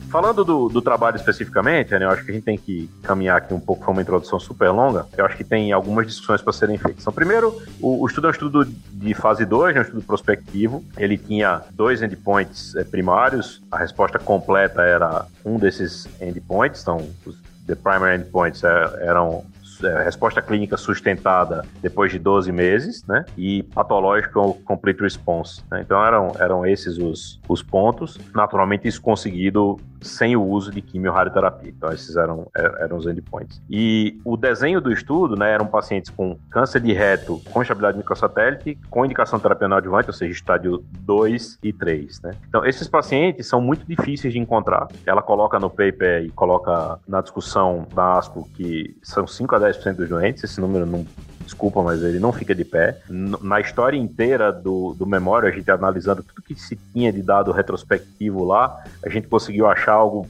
Falando 0.10 0.44
do, 0.44 0.68
do 0.68 0.82
trabalho 0.82 1.16
especificamente, 1.16 1.92
né, 1.92 2.04
eu 2.04 2.10
acho 2.10 2.26
que 2.26 2.32
a 2.32 2.34
gente 2.34 2.44
tem 2.44 2.58
que 2.58 2.90
caminhar 3.02 3.38
aqui 3.38 3.54
um 3.54 3.62
pouco, 3.62 3.86
foi 3.86 3.94
uma 3.94 4.02
introdução 4.02 4.38
super 4.42 4.70
longa. 4.72 5.06
Eu 5.18 5.26
acho 5.26 5.38
que 5.38 5.46
tem 5.46 5.72
algumas 5.72 6.06
discussões 6.06 6.42
para 6.42 6.52
serem 6.52 6.78
feitas. 6.78 7.02
Então, 7.04 7.14
primeiro, 7.14 7.64
o, 7.80 8.04
o, 8.04 8.08
estudo 8.08 8.28
é 8.28 8.30
um 8.30 8.34
estudo 8.34 8.66
de 8.66 9.14
fase 9.14 9.46
2, 9.46 9.74
é 9.74 9.80
um 9.80 9.84
estudo 9.84 10.02
prospectivo. 10.02 10.84
Ele 10.98 11.18
tinha 11.18 11.62
dois 11.72 12.02
endpoints 12.02 12.76
é, 12.76 12.84
primários. 12.84 13.62
A 13.72 13.78
resposta 13.78 14.20
completa 14.20 14.82
era 14.82 15.26
um 15.46 15.58
desses 15.58 16.10
endpoints, 16.20 16.82
então 16.82 17.10
os 17.26 17.38
the 17.72 17.76
primary 17.76 18.18
endpoints 18.18 18.64
é, 18.64 19.08
eram 19.08 19.46
é, 19.84 20.04
resposta 20.04 20.42
clínica 20.42 20.76
sustentada 20.76 21.66
depois 21.82 22.12
de 22.12 22.20
12 22.20 22.52
meses, 22.52 23.04
né? 23.06 23.26
E 23.38 23.64
patológico 23.64 24.54
complete 24.66 25.02
response. 25.02 25.64
Né? 25.72 25.82
Então 25.82 26.06
eram, 26.06 26.34
eram 26.38 26.66
esses 26.66 26.98
os, 26.98 27.40
os 27.48 27.64
pontos. 27.64 28.20
Naturalmente, 28.36 28.88
isso 28.88 29.02
conseguido 29.02 29.80
sem 30.02 30.36
o 30.36 30.44
uso 30.44 30.72
de 30.72 30.82
quimio-radioterapia. 30.82 31.70
Então, 31.70 31.92
esses 31.92 32.16
eram, 32.16 32.48
é, 32.56 32.84
eram 32.84 32.98
os 32.98 33.06
endpoints. 33.06 33.62
E 33.70 34.20
o 34.24 34.38
desenho 34.38 34.80
do 34.80 34.92
estudo, 34.92 35.36
né, 35.36 35.52
eram 35.52 35.66
pacientes 35.66 36.10
com 36.10 36.38
câncer 36.50 36.82
de 36.82 36.94
reto 36.94 37.42
com 37.52 37.62
estabilidade 37.62 37.98
microsatélite, 37.98 38.78
com 38.90 39.06
indicação 39.06 39.40
terapia 39.40 39.68
adjuvante, 39.68 40.10
ou 40.10 40.14
seja, 40.14 40.32
estádio 40.32 40.84
2 41.02 41.60
e 41.64 41.72
3, 41.74 42.22
né? 42.22 42.32
Então, 42.48 42.66
esses 42.66 42.88
pacientes 42.88 43.48
são 43.48 43.62
muito 43.62 43.86
difíceis 43.86 44.34
de 44.34 44.40
encontrar. 44.40 44.88
Ela 45.06 45.22
coloca 45.22 45.60
no 45.60 45.70
paper 45.70 46.24
e 46.26 46.30
coloca 46.30 47.00
na 47.08 47.22
discussão 47.22 47.88
da 47.94 48.18
ASCO 48.18 48.48
que 48.56 48.98
são 49.02 49.26
5 49.28 49.56
a 49.56 49.60
10 49.60 49.72
10% 49.72 49.96
dos 49.96 50.10
doentes, 50.10 50.44
esse 50.44 50.60
número 50.60 50.86
não 50.86 51.06
desculpa, 51.44 51.82
mas 51.82 52.04
ele 52.04 52.20
não 52.20 52.32
fica 52.32 52.54
de 52.54 52.64
pé. 52.64 53.00
Na 53.10 53.60
história 53.60 53.98
inteira 53.98 54.52
do, 54.52 54.94
do 54.94 55.06
Memória, 55.06 55.50
a 55.50 55.52
gente 55.52 55.70
analisando 55.70 56.24
tudo 56.24 56.42
que 56.42 56.56
se 56.56 56.76
tinha 56.94 57.12
de 57.12 57.22
dado 57.22 57.52
retrospectivo 57.52 58.44
lá, 58.44 58.84
a 59.06 59.10
gente 59.10 59.28
conseguiu 59.28 59.68
achar 59.68 59.94
algo 59.94 60.28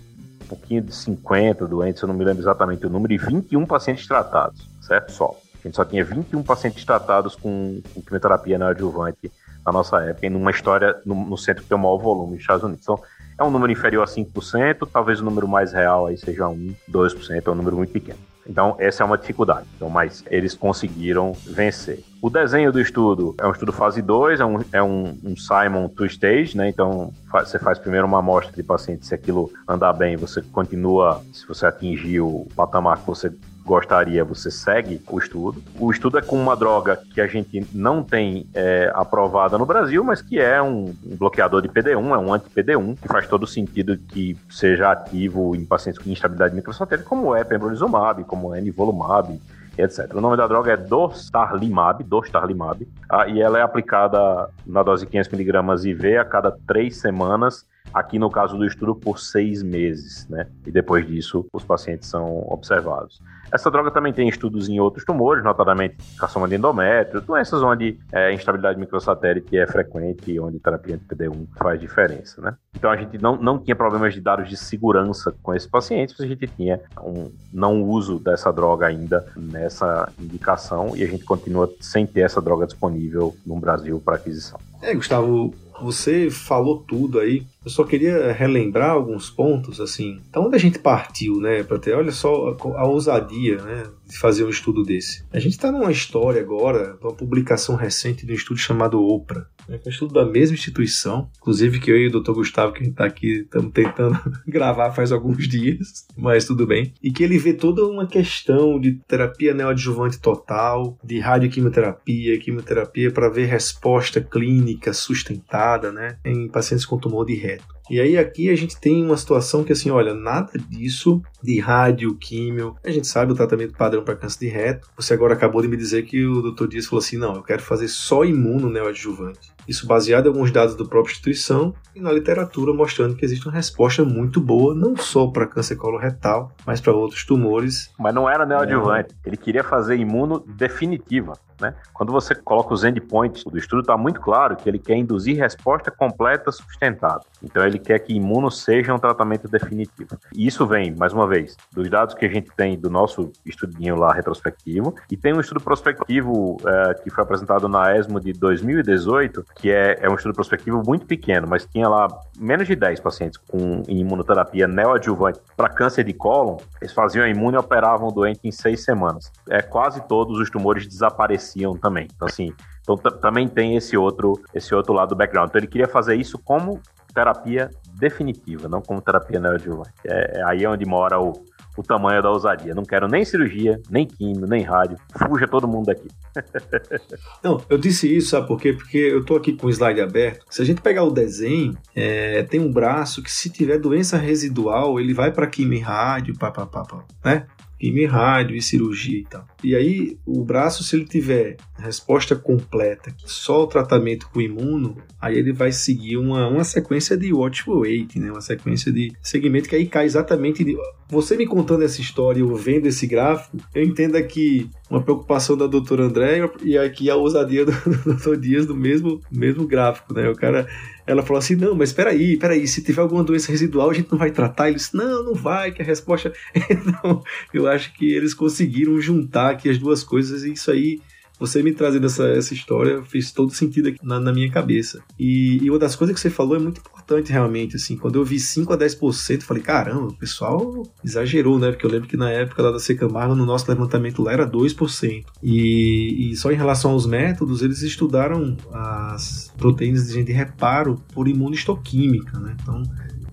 pouquinho 0.52 0.82
de 0.82 0.94
50 0.94 1.66
doentes, 1.66 2.02
eu 2.02 2.08
não 2.08 2.16
me 2.16 2.26
lembro 2.26 2.44
exatamente 2.44 2.86
o 2.86 2.90
número, 2.90 3.14
e 3.14 3.18
21 3.18 3.66
pacientes 3.66 4.06
tratados, 4.06 4.68
certo? 4.82 5.12
Só. 5.12 5.38
A 5.64 5.68
gente 5.68 5.76
só 5.76 5.86
tinha 5.86 6.04
21 6.04 6.44
pacientes 6.44 6.84
tratados 6.84 7.36
com, 7.36 7.82
com 7.94 8.02
quimioterapia 8.02 8.58
neoadjuvante 8.58 9.32
na 9.66 9.72
nossa 9.72 10.04
época, 10.04 10.26
e 10.26 10.30
numa 10.30 10.52
história 10.52 11.00
no, 11.06 11.14
no, 11.14 11.38
centro 11.38 11.62
que 11.64 11.70
tem 11.70 11.78
o 11.78 11.80
maior 11.80 11.98
volume 11.98 12.34
nos 12.34 12.42
Estados 12.42 12.64
Unidos. 12.64 12.84
Então, 12.84 13.00
é 13.38 13.44
um 13.44 13.52
número 13.52 13.72
inferior 13.72 14.04
a 14.04 14.08
5%, 14.08 14.88
talvez 14.92 15.22
o 15.22 15.24
número 15.24 15.48
mais 15.48 15.72
real 15.72 16.08
aí 16.08 16.18
seja 16.18 16.48
1, 16.48 16.76
2%, 16.90 17.48
é 17.48 17.50
um 17.50 17.56
número 17.56 17.78
muito 17.78 17.94
pequeno. 17.94 18.20
Então, 18.48 18.76
essa 18.80 19.04
é 19.04 19.06
uma 19.06 19.18
dificuldade. 19.18 19.68
Então, 19.76 19.90
mas 19.90 20.24
eles 20.30 20.56
conseguiram 20.56 21.34
vencer. 21.46 22.04
O 22.22 22.30
desenho 22.30 22.72
do 22.72 22.80
estudo 22.80 23.36
é 23.40 23.48
um 23.48 23.52
estudo 23.52 23.72
fase 23.72 24.02
2, 24.02 24.40
é 24.40 24.46
um, 24.46 24.60
é 24.72 24.84
um, 24.84 25.18
um 25.24 25.36
Simon 25.36 25.88
two-stage, 25.90 26.56
né? 26.56 26.70
Então, 26.70 27.14
você 27.32 27.58
faz 27.58 27.80
primeiro 27.80 28.06
uma 28.06 28.20
amostra 28.20 28.54
de 28.56 28.64
paciente, 28.64 29.06
se 29.06 29.16
aquilo 29.16 29.52
andar 29.68 29.94
bem, 29.94 30.16
você 30.16 30.42
continua, 30.42 31.24
se 31.34 31.48
você 31.48 31.66
atingir 31.66 32.22
o 32.22 32.48
patamar 32.56 33.00
que 33.00 33.08
você 33.08 33.32
gostaria, 33.66 34.24
você 34.24 34.50
segue 34.50 35.02
o 35.10 35.20
estudo. 35.20 35.62
O 35.80 35.92
estudo 35.92 36.18
é 36.18 36.22
com 36.22 36.36
uma 36.36 36.56
droga 36.56 37.00
que 37.14 37.22
a 37.22 37.28
gente 37.28 37.66
não 37.74 38.04
tem 38.04 38.48
é, 38.54 38.92
aprovada 38.94 39.58
no 39.58 39.66
Brasil, 39.66 40.04
mas 40.04 40.22
que 40.22 40.40
é 40.40 40.62
um, 40.62 40.96
bloqueador 41.04 41.62
de 41.62 41.70
PD1, 41.70 41.94
é 41.94 42.18
um 42.18 42.34
anti-PD1, 42.34 42.98
que 43.00 43.08
faz 43.08 43.28
todo 43.28 43.46
sentido 43.46 43.98
que 43.98 44.38
seja 44.50 44.92
ativo 44.92 45.56
em 45.56 45.66
pacientes 45.66 46.02
com 46.02 46.10
instabilidade 46.10 46.56
microsatélite, 46.56 47.08
como 47.08 47.36
é 47.36 47.44
pembrolizumab, 47.44 48.24
como 48.24 48.54
é 48.54 48.62
nivolumab, 48.62 49.40
etc. 49.78 50.14
O 50.14 50.22
nome 50.22 50.38
da 50.38 50.48
droga 50.48 50.74
é 50.74 50.78
Dostarlimab, 50.78 52.04
Dostarlimab, 52.04 52.88
ah, 53.10 53.28
e 53.28 53.42
ela 53.42 53.60
é 53.60 53.62
aplicada 53.62 54.50
na 54.66 54.84
dose 54.84 55.06
500mg 55.06 55.86
IV 55.86 56.18
a 56.18 56.26
cada 56.26 56.52
três 56.52 56.98
semanas 56.98 57.66
aqui 57.94 58.18
no 58.18 58.30
caso 58.30 58.58
do 58.58 58.66
estudo 58.66 58.96
por 58.96 59.20
seis 59.20 59.62
meses, 59.62 60.28
né? 60.30 60.48
E 60.66 60.72
depois 60.72 61.06
disso 61.06 61.46
os 61.52 61.64
pacientes 61.64 62.10
são 62.10 62.46
observados. 62.50 63.22
Essa 63.52 63.70
droga 63.70 63.92
também 63.92 64.14
tem 64.14 64.30
estudos 64.30 64.70
em 64.70 64.80
outros 64.80 65.04
tumores, 65.04 65.44
notadamente 65.44 65.98
carcinoma 66.18 66.48
de 66.48 66.56
endométrio, 66.56 67.20
doenças 67.20 67.62
onde 67.62 68.00
é, 68.12 68.34
instabilidade 68.34 68.80
microsatélite 68.80 69.58
é 69.58 69.68
frequente 69.68 70.32
e 70.32 70.40
onde 70.40 70.58
terapia 70.58 70.96
anti-PD1 70.96 71.48
faz 71.58 71.80
diferença, 71.80 72.42
né? 72.42 72.56
Então 72.74 72.90
a 72.90 72.96
gente 72.96 73.18
não, 73.18 73.36
não 73.36 73.60
tinha 73.60 73.76
problemas 73.76 74.14
de 74.14 74.22
dados 74.22 74.48
de 74.48 74.56
segurança 74.56 75.36
com 75.44 75.54
esses 75.54 75.70
pacientes, 75.70 76.20
a 76.20 76.26
gente 76.26 76.48
tinha 76.48 76.80
um 77.04 77.30
não 77.52 77.84
uso 77.84 78.20
dessa 78.20 78.52
droga 78.54 78.88
ainda 78.88 79.26
nessa 79.36 80.10
indicação 80.18 80.96
e 80.96 81.04
a 81.04 81.08
gente 81.08 81.26
continua 81.26 81.70
sem 81.82 82.08
ter 82.08 82.22
essa 82.22 82.42
droga 82.42 82.66
disponível 82.66 83.36
no 83.46 83.60
Brasil 83.60 84.02
para 84.04 84.16
aquisição. 84.16 84.60
É, 84.82 84.96
Gustavo, 84.96 85.54
você 85.82 86.30
falou 86.30 86.80
tudo 86.80 87.20
aí. 87.20 87.44
Eu 87.64 87.72
só 87.72 87.84
queria 87.84 88.32
relembrar 88.32 88.92
alguns 88.92 89.30
pontos, 89.30 89.80
assim. 89.80 90.20
Então, 90.30 90.46
onde 90.46 90.56
a 90.56 90.60
gente 90.60 90.80
partiu, 90.80 91.40
né? 91.40 91.64
Para 91.64 91.80
ter, 91.80 91.94
olha 91.94 92.12
só 92.12 92.50
a, 92.50 92.82
a 92.82 92.88
ousadia, 92.88 93.62
né? 93.62 93.84
De 94.08 94.18
fazer 94.18 94.44
um 94.44 94.50
estudo 94.50 94.84
desse. 94.84 95.24
A 95.32 95.40
gente 95.40 95.54
está 95.54 95.72
numa 95.72 95.92
história 95.92 96.42
agora, 96.42 96.98
uma 97.02 97.14
publicação 97.14 97.76
recente 97.76 98.26
de 98.26 98.32
um 98.32 98.36
estudo 98.36 98.60
chamado 98.60 99.02
Oprah, 99.02 99.46
né, 99.72 99.80
um 99.86 99.90
estudo 99.90 100.14
da 100.14 100.26
mesma 100.26 100.56
instituição, 100.56 101.30
inclusive 101.38 101.80
que 101.80 101.90
eu 101.90 101.98
e 101.98 102.08
o 102.08 102.22
Dr. 102.22 102.34
Gustavo, 102.34 102.74
que 102.74 102.84
está 102.84 103.06
aqui, 103.06 103.42
estamos 103.42 103.72
tentando 103.72 104.20
gravar 104.46 104.92
faz 104.92 105.12
alguns 105.12 105.48
dias, 105.48 106.06
mas 106.18 106.46
tudo 106.46 106.68
bem. 106.68 106.94
E 107.02 107.12
que 107.12 107.24
ele 107.24 107.38
vê 107.38 107.54
toda 107.54 107.86
uma 107.86 108.06
questão 108.06 108.80
de 108.80 108.94
terapia 109.08 109.54
neoadjuvante 109.54 110.20
total, 110.20 110.98
de 111.04 111.20
radioquimioterapia, 111.20 112.40
quimioterapia 112.40 113.12
para 113.12 113.30
ver 113.30 113.46
resposta 113.46 114.20
clínica 114.20 114.94
sustentada, 114.94 115.92
né? 115.92 116.18
Em 116.26 116.48
pacientes 116.50 116.86
com 116.86 116.98
tumor 116.98 117.26
de 117.26 117.36
reto. 117.36 117.82
E 117.92 118.00
aí 118.00 118.18
aqui 118.18 118.50
a 118.50 118.56
gente 118.56 118.80
tem 118.80 119.04
uma 119.04 119.18
situação 119.18 119.66
que 119.66 119.74
assim, 119.74 119.90
olha, 119.90 120.14
nada 120.14 120.54
disso 120.70 121.22
de 121.44 121.60
rádio, 121.60 122.16
químio, 122.16 122.74
a 122.86 122.90
gente 122.90 123.06
sabe 123.06 123.34
o 123.34 123.36
tratamento 123.36 123.78
padrão 123.78 124.02
para 124.02 124.16
câncer 124.16 124.40
de 124.40 124.48
reto. 124.48 124.90
Você 124.96 125.14
agora 125.14 125.34
acabou 125.34 125.62
de 125.62 125.68
me 125.68 125.76
dizer 125.76 126.04
que 126.04 126.26
o 126.26 126.42
Dr. 126.42 126.68
Dias 126.68 126.86
falou 126.86 127.00
assim, 127.04 127.18
não, 127.18 127.36
eu 127.36 127.44
quero 127.44 127.62
fazer 127.62 127.90
só 127.90 128.24
imuno 128.24 128.70
neoadjuvante. 128.70 129.52
Isso 129.68 129.88
baseado 129.88 130.26
em 130.26 130.30
alguns 130.30 130.52
dados 130.52 130.76
da 130.76 130.86
própria 130.86 131.12
instituição 131.12 131.74
e 131.96 132.00
na 132.00 132.12
literatura 132.12 132.74
mostrando 132.74 133.16
que 133.16 133.26
existe 133.26 133.48
uma 133.48 133.54
resposta 133.54 134.04
muito 134.04 134.40
boa, 134.40 134.74
não 134.74 134.96
só 134.96 135.28
para 135.28 135.48
câncer 135.48 135.76
coloretal, 135.76 136.52
mas 136.66 136.80
para 136.82 136.94
outros 136.94 137.26
tumores. 137.26 137.92
Mas 138.00 138.14
não 138.14 138.30
era 138.30 138.46
neoadjuvante, 138.46 139.14
é... 139.26 139.30
ele 139.30 139.38
queria 139.38 139.64
fazer 139.64 139.96
imuno 139.98 140.40
definitiva. 140.40 141.34
Né? 141.62 141.76
Quando 141.94 142.12
você 142.12 142.34
coloca 142.34 142.74
os 142.74 142.84
endpoints 142.84 143.44
do 143.44 143.58
estudo, 143.58 143.82
está 143.82 143.96
muito 143.96 144.20
claro 144.20 144.56
que 144.56 144.68
ele 144.68 144.80
quer 144.80 144.96
induzir 144.96 145.38
resposta 145.38 145.92
completa 145.92 146.52
sustentada. 146.52 147.22
Então, 147.44 147.64
ele 147.66 147.78
quer 147.78 148.00
que 148.00 148.14
imuno 148.14 148.50
seja 148.50 148.94
um 148.94 148.98
tratamento 148.98 149.48
definitivo. 149.48 150.18
E 150.34 150.48
isso 150.48 150.66
vem, 150.66 150.96
mais 150.96 151.14
uma 151.14 151.28
vez, 151.28 151.56
dos 151.72 151.88
dados 151.88 152.16
que 152.16 152.26
a 152.26 152.30
gente 152.30 152.50
tem 152.58 152.80
do 152.80 152.90
nosso 152.90 153.32
estudinho 153.46 153.96
lá 153.96 154.12
retrospectivo, 154.12 154.96
e 155.12 155.16
tem 155.16 155.34
um 155.34 155.40
estudo 155.40 155.62
prospectivo 155.62 156.58
é, 156.66 156.94
que 156.96 157.12
foi 157.12 157.24
apresentado 157.24 157.70
na 157.70 157.96
ESMO 157.96 158.20
de 158.20 158.34
2018, 158.34 159.46
que 159.56 159.72
é, 159.72 159.98
é 160.02 160.10
um 160.10 160.16
estudo 160.16 160.34
prospectivo 160.34 160.82
muito 160.86 161.06
pequeno, 161.06 161.48
mas 161.48 161.66
tinha 161.66 161.88
lá 161.88 162.08
menos 162.38 162.68
de 162.68 162.76
10 162.76 163.00
pacientes 163.00 163.38
com 163.38 163.84
imunoterapia 163.88 164.68
neoadjuvante 164.68 165.40
para 165.56 165.70
câncer 165.70 166.04
de 166.04 166.14
cólon. 166.14 166.58
Eles 166.82 166.94
faziam 166.94 167.24
a 167.24 167.30
imune 167.30 167.56
e 167.56 167.60
operavam 167.60 168.10
o 168.10 168.12
doente 168.12 168.42
em 168.44 168.52
seis 168.52 168.84
semanas. 168.84 169.32
É, 169.50 169.62
quase 169.62 170.02
todos 170.08 170.40
os 170.40 170.50
tumores 170.50 170.88
desapareciam 170.88 171.22
apareciam 171.22 171.78
também. 171.78 172.08
Então, 172.14 172.28
assim, 172.28 172.54
então, 172.82 172.98
também 172.98 173.48
tem 173.48 173.76
esse 173.76 173.96
outro, 173.96 174.42
esse 174.54 174.74
outro 174.74 174.94
lado 174.94 175.10
do 175.10 175.16
background. 175.16 175.50
Então, 175.50 175.60
ele 175.60 175.68
queria 175.68 175.88
fazer 175.88 176.16
isso 176.16 176.38
como 176.40 176.82
terapia 177.14 177.70
definitiva, 177.94 178.68
não 178.68 178.82
como 178.82 179.02
terapia 179.02 179.40
neoadjuvante. 179.40 179.92
É, 180.06 180.40
é 180.40 180.44
aí 180.44 180.66
onde 180.66 180.86
mora 180.86 181.20
o, 181.20 181.34
o 181.78 181.84
tamanho 181.84 182.22
da 182.22 182.30
ousadia. 182.30 182.74
Não 182.74 182.84
quero 182.84 183.08
nem 183.08 183.24
cirurgia, 183.24 183.82
nem 183.90 184.06
químio, 184.06 184.48
nem 184.48 184.62
rádio. 184.62 184.98
Fuja 185.28 185.48
todo 185.48 185.68
mundo 185.68 185.86
daqui. 185.86 186.08
não, 187.44 187.64
eu 187.70 187.78
disse 187.78 188.14
isso, 188.14 188.30
sabe 188.30 188.48
por 188.48 188.60
quê? 188.60 188.74
Porque 188.74 188.98
eu 188.98 189.24
tô 189.24 189.36
aqui 189.36 189.54
com 189.54 189.68
o 189.68 189.70
slide 189.70 190.02
aberto. 190.02 190.46
Se 190.50 190.62
a 190.62 190.66
gente 190.66 190.82
pegar 190.82 191.04
o 191.04 191.12
desenho, 191.12 191.78
é, 191.96 192.44
tem 192.44 192.60
um 192.60 192.72
braço 192.72 193.22
que 193.24 193.32
se 193.32 193.50
tiver 193.50 193.78
doença 193.78 194.18
residual, 194.18 195.00
ele 195.00 195.14
vai 195.14 195.32
para 195.32 195.48
químio 195.48 195.78
e 195.78 195.82
rádio, 195.82 196.38
pá, 196.38 196.52
pá, 196.52 196.66
pá, 196.66 196.84
pá, 196.84 197.04
né? 197.24 197.46
quimio 197.82 198.08
rádio 198.08 198.56
e 198.56 198.62
cirurgia 198.62 199.20
e 199.20 199.24
tal. 199.24 199.44
E 199.64 199.76
aí, 199.76 200.18
o 200.26 200.44
braço, 200.44 200.84
se 200.84 200.96
ele 200.96 201.06
tiver 201.06 201.58
resposta 201.78 202.36
completa, 202.36 203.14
só 203.18 203.64
o 203.64 203.68
tratamento 203.68 204.30
com 204.32 204.42
imuno, 204.42 204.98
aí 205.20 205.38
ele 205.38 205.54
vai 205.54 205.72
seguir 205.72 206.18
uma, 206.18 206.48
uma 206.48 206.64
sequência 206.64 207.18
de 207.18 207.34
watchful 207.34 207.82
wait, 207.82 208.16
né? 208.16 208.32
Uma 208.32 208.42
sequência 208.42 208.92
de 208.92 209.12
segmento 209.22 209.70
que 209.70 209.76
aí 209.76 209.86
cai 209.86 210.06
exatamente 210.06 210.64
de... 210.64 210.76
Você 211.10 211.36
me 211.36 211.46
contando 211.46 211.84
essa 211.84 212.00
história 212.00 212.44
ou 212.44 212.56
vendo 212.56 212.88
esse 212.88 213.06
gráfico, 213.06 213.58
eu 213.76 213.84
entendo 213.84 214.16
aqui 214.16 214.70
uma 214.90 215.02
preocupação 215.02 215.58
da 215.58 215.68
doutora 215.68 216.04
André 216.04 216.50
e 216.64 216.78
aqui 216.78 217.10
a 217.10 217.16
ousadia 217.16 217.66
do, 217.66 217.72
do 217.72 218.16
Dr. 218.16 218.36
Dias 218.38 218.66
do 218.66 218.76
mesmo, 218.76 219.22
mesmo 219.32 219.68
gráfico, 219.68 220.14
né? 220.14 220.30
O 220.30 220.36
cara 220.36 220.68
ela 221.06 221.24
falou 221.24 221.40
assim: 221.40 221.56
não, 221.56 221.76
mas 221.76 221.92
peraí, 221.92 222.38
peraí, 222.38 222.68
se 222.68 222.82
tiver 222.82 223.02
alguma 223.02 223.24
doença 223.24 223.52
residual, 223.52 223.90
a 223.90 223.94
gente 223.94 224.12
não 224.12 224.18
vai 224.18 224.32
tratar. 224.32 224.68
Ele 224.68 224.78
disse: 224.78 224.96
não, 224.96 225.24
não 225.24 225.34
vai, 225.34 225.72
que 225.72 225.82
a 225.82 225.86
resposta. 225.86 226.32
então, 226.70 227.22
eu 227.54 227.68
acho 227.68 227.94
que 227.94 228.12
eles 228.14 228.34
conseguiram 228.34 229.00
juntar 229.02 229.51
aqui 229.52 229.70
as 229.70 229.78
duas 229.78 230.04
coisas 230.04 230.44
e 230.44 230.54
isso 230.54 230.72
aí 230.72 231.00
você 231.42 231.64
me 231.64 231.74
trazendo 231.74 232.06
essa, 232.06 232.28
essa 232.28 232.54
história 232.54 233.02
fez 233.02 233.32
todo 233.32 233.52
sentido 233.52 233.90
aqui 233.90 233.98
na, 234.04 234.20
na 234.20 234.32
minha 234.32 234.50
cabeça. 234.52 235.02
E, 235.20 235.58
e, 235.64 235.72
uma 235.72 235.80
das 235.80 235.96
coisas 235.96 236.14
que 236.14 236.22
você 236.22 236.30
falou 236.30 236.56
é 236.56 236.60
muito 236.60 236.80
importante, 236.80 237.32
realmente. 237.32 237.78
Assim, 237.78 237.98
quando 237.98 238.20
eu 238.20 238.24
vi 238.24 238.40
5 238.40 238.72
a 238.72 238.78
10%, 238.78 239.32
eu 239.38 239.42
falei, 239.42 239.64
caramba, 239.64 240.10
o 240.10 240.14
pessoal 240.14 240.84
exagerou, 241.04 241.58
né? 241.58 241.72
Porque 241.72 241.84
eu 241.84 241.90
lembro 241.90 242.08
que 242.08 242.16
na 242.16 242.30
época 242.30 242.62
lá 242.62 242.70
da 242.70 242.78
Secamargo, 242.78 243.34
no 243.34 243.44
nosso 243.44 243.68
levantamento 243.68 244.22
lá 244.22 244.34
era 244.34 244.48
2%. 244.48 245.26
E, 245.42 246.30
e 246.32 246.36
só 246.36 246.52
em 246.52 246.56
relação 246.56 246.92
aos 246.92 247.08
métodos, 247.08 247.64
eles 247.64 247.82
estudaram 247.82 248.56
as 248.72 249.52
proteínas 249.58 250.10
de 250.10 250.32
reparo 250.32 251.02
por 251.12 251.28
imunistoquímica, 251.28 252.38
né? 252.40 252.56
Então, 252.62 252.84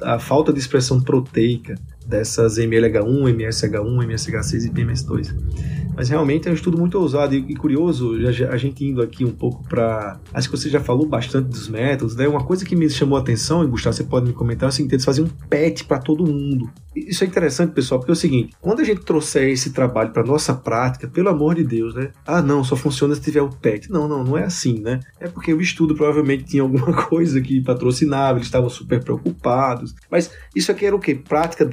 a 0.00 0.18
falta 0.18 0.50
de 0.50 0.58
expressão 0.58 0.98
proteica 0.98 1.75
dessas 2.09 2.59
MLH1, 2.59 3.35
MSH1, 3.35 4.07
MSH6 4.07 4.67
e 4.67 4.71
PMS2. 4.71 5.35
Mas 5.99 6.09
realmente 6.09 6.47
é 6.49 6.53
um 6.53 6.55
estudo 6.55 6.79
muito 6.79 6.97
ousado 6.97 7.35
e, 7.35 7.57
curioso, 7.57 8.12
a 8.49 8.57
gente 8.57 8.85
indo 8.85 9.03
aqui 9.03 9.25
um 9.25 9.33
pouco 9.33 9.69
para. 9.69 10.21
Acho 10.33 10.49
que 10.49 10.57
você 10.57 10.71
já 10.71 10.79
falou 10.79 11.05
bastante 11.05 11.49
dos 11.49 11.69
métodos, 11.69 12.15
né? 12.15 12.29
Uma 12.29 12.45
coisa 12.45 12.65
que 12.65 12.77
me 12.77 12.88
chamou 12.88 13.19
a 13.19 13.21
atenção, 13.21 13.65
e 13.65 13.67
Gustavo, 13.67 13.97
você 13.97 14.05
pode 14.05 14.27
me 14.29 14.33
comentar, 14.33 14.69
é 14.69 14.71
o 14.71 14.73
seguinte: 14.73 14.93
eles 14.93 15.05
faziam 15.05 15.27
um 15.27 15.49
PET 15.49 15.87
para 15.87 15.99
todo 15.99 16.25
mundo. 16.25 16.71
Isso 16.95 17.25
é 17.25 17.27
interessante, 17.27 17.73
pessoal, 17.73 17.99
porque 17.99 18.12
é 18.12 18.15
o 18.15 18.17
seguinte: 18.17 18.55
quando 18.61 18.79
a 18.79 18.85
gente 18.85 19.00
trouxer 19.00 19.50
esse 19.50 19.73
trabalho 19.73 20.12
para 20.12 20.23
nossa 20.23 20.55
prática, 20.55 21.09
pelo 21.09 21.31
amor 21.31 21.57
de 21.57 21.65
Deus, 21.65 21.97
né? 21.97 22.12
Ah, 22.25 22.41
não, 22.41 22.62
só 22.62 22.77
funciona 22.77 23.17
se 23.17 23.21
tiver 23.21 23.43
o 23.43 23.50
PET. 23.50 23.91
Não, 23.91 24.07
não, 24.07 24.23
não 24.23 24.38
é 24.38 24.45
assim, 24.45 24.79
né? 24.79 25.00
É 25.19 25.27
porque 25.27 25.53
o 25.53 25.61
estudo 25.61 25.97
provavelmente 25.97 26.45
tinha 26.45 26.62
alguma 26.62 26.93
coisa 27.09 27.41
que 27.41 27.61
patrocinava, 27.61 28.38
eles 28.38 28.47
estavam 28.47 28.71
super 28.71 29.03
preocupados. 29.03 29.97
Mas 30.09 30.31
isso 30.55 30.71
aqui 30.71 30.87
era 30.87 30.95
o 30.95 31.00
quê? 31.00 31.17
Prática 31.17 31.65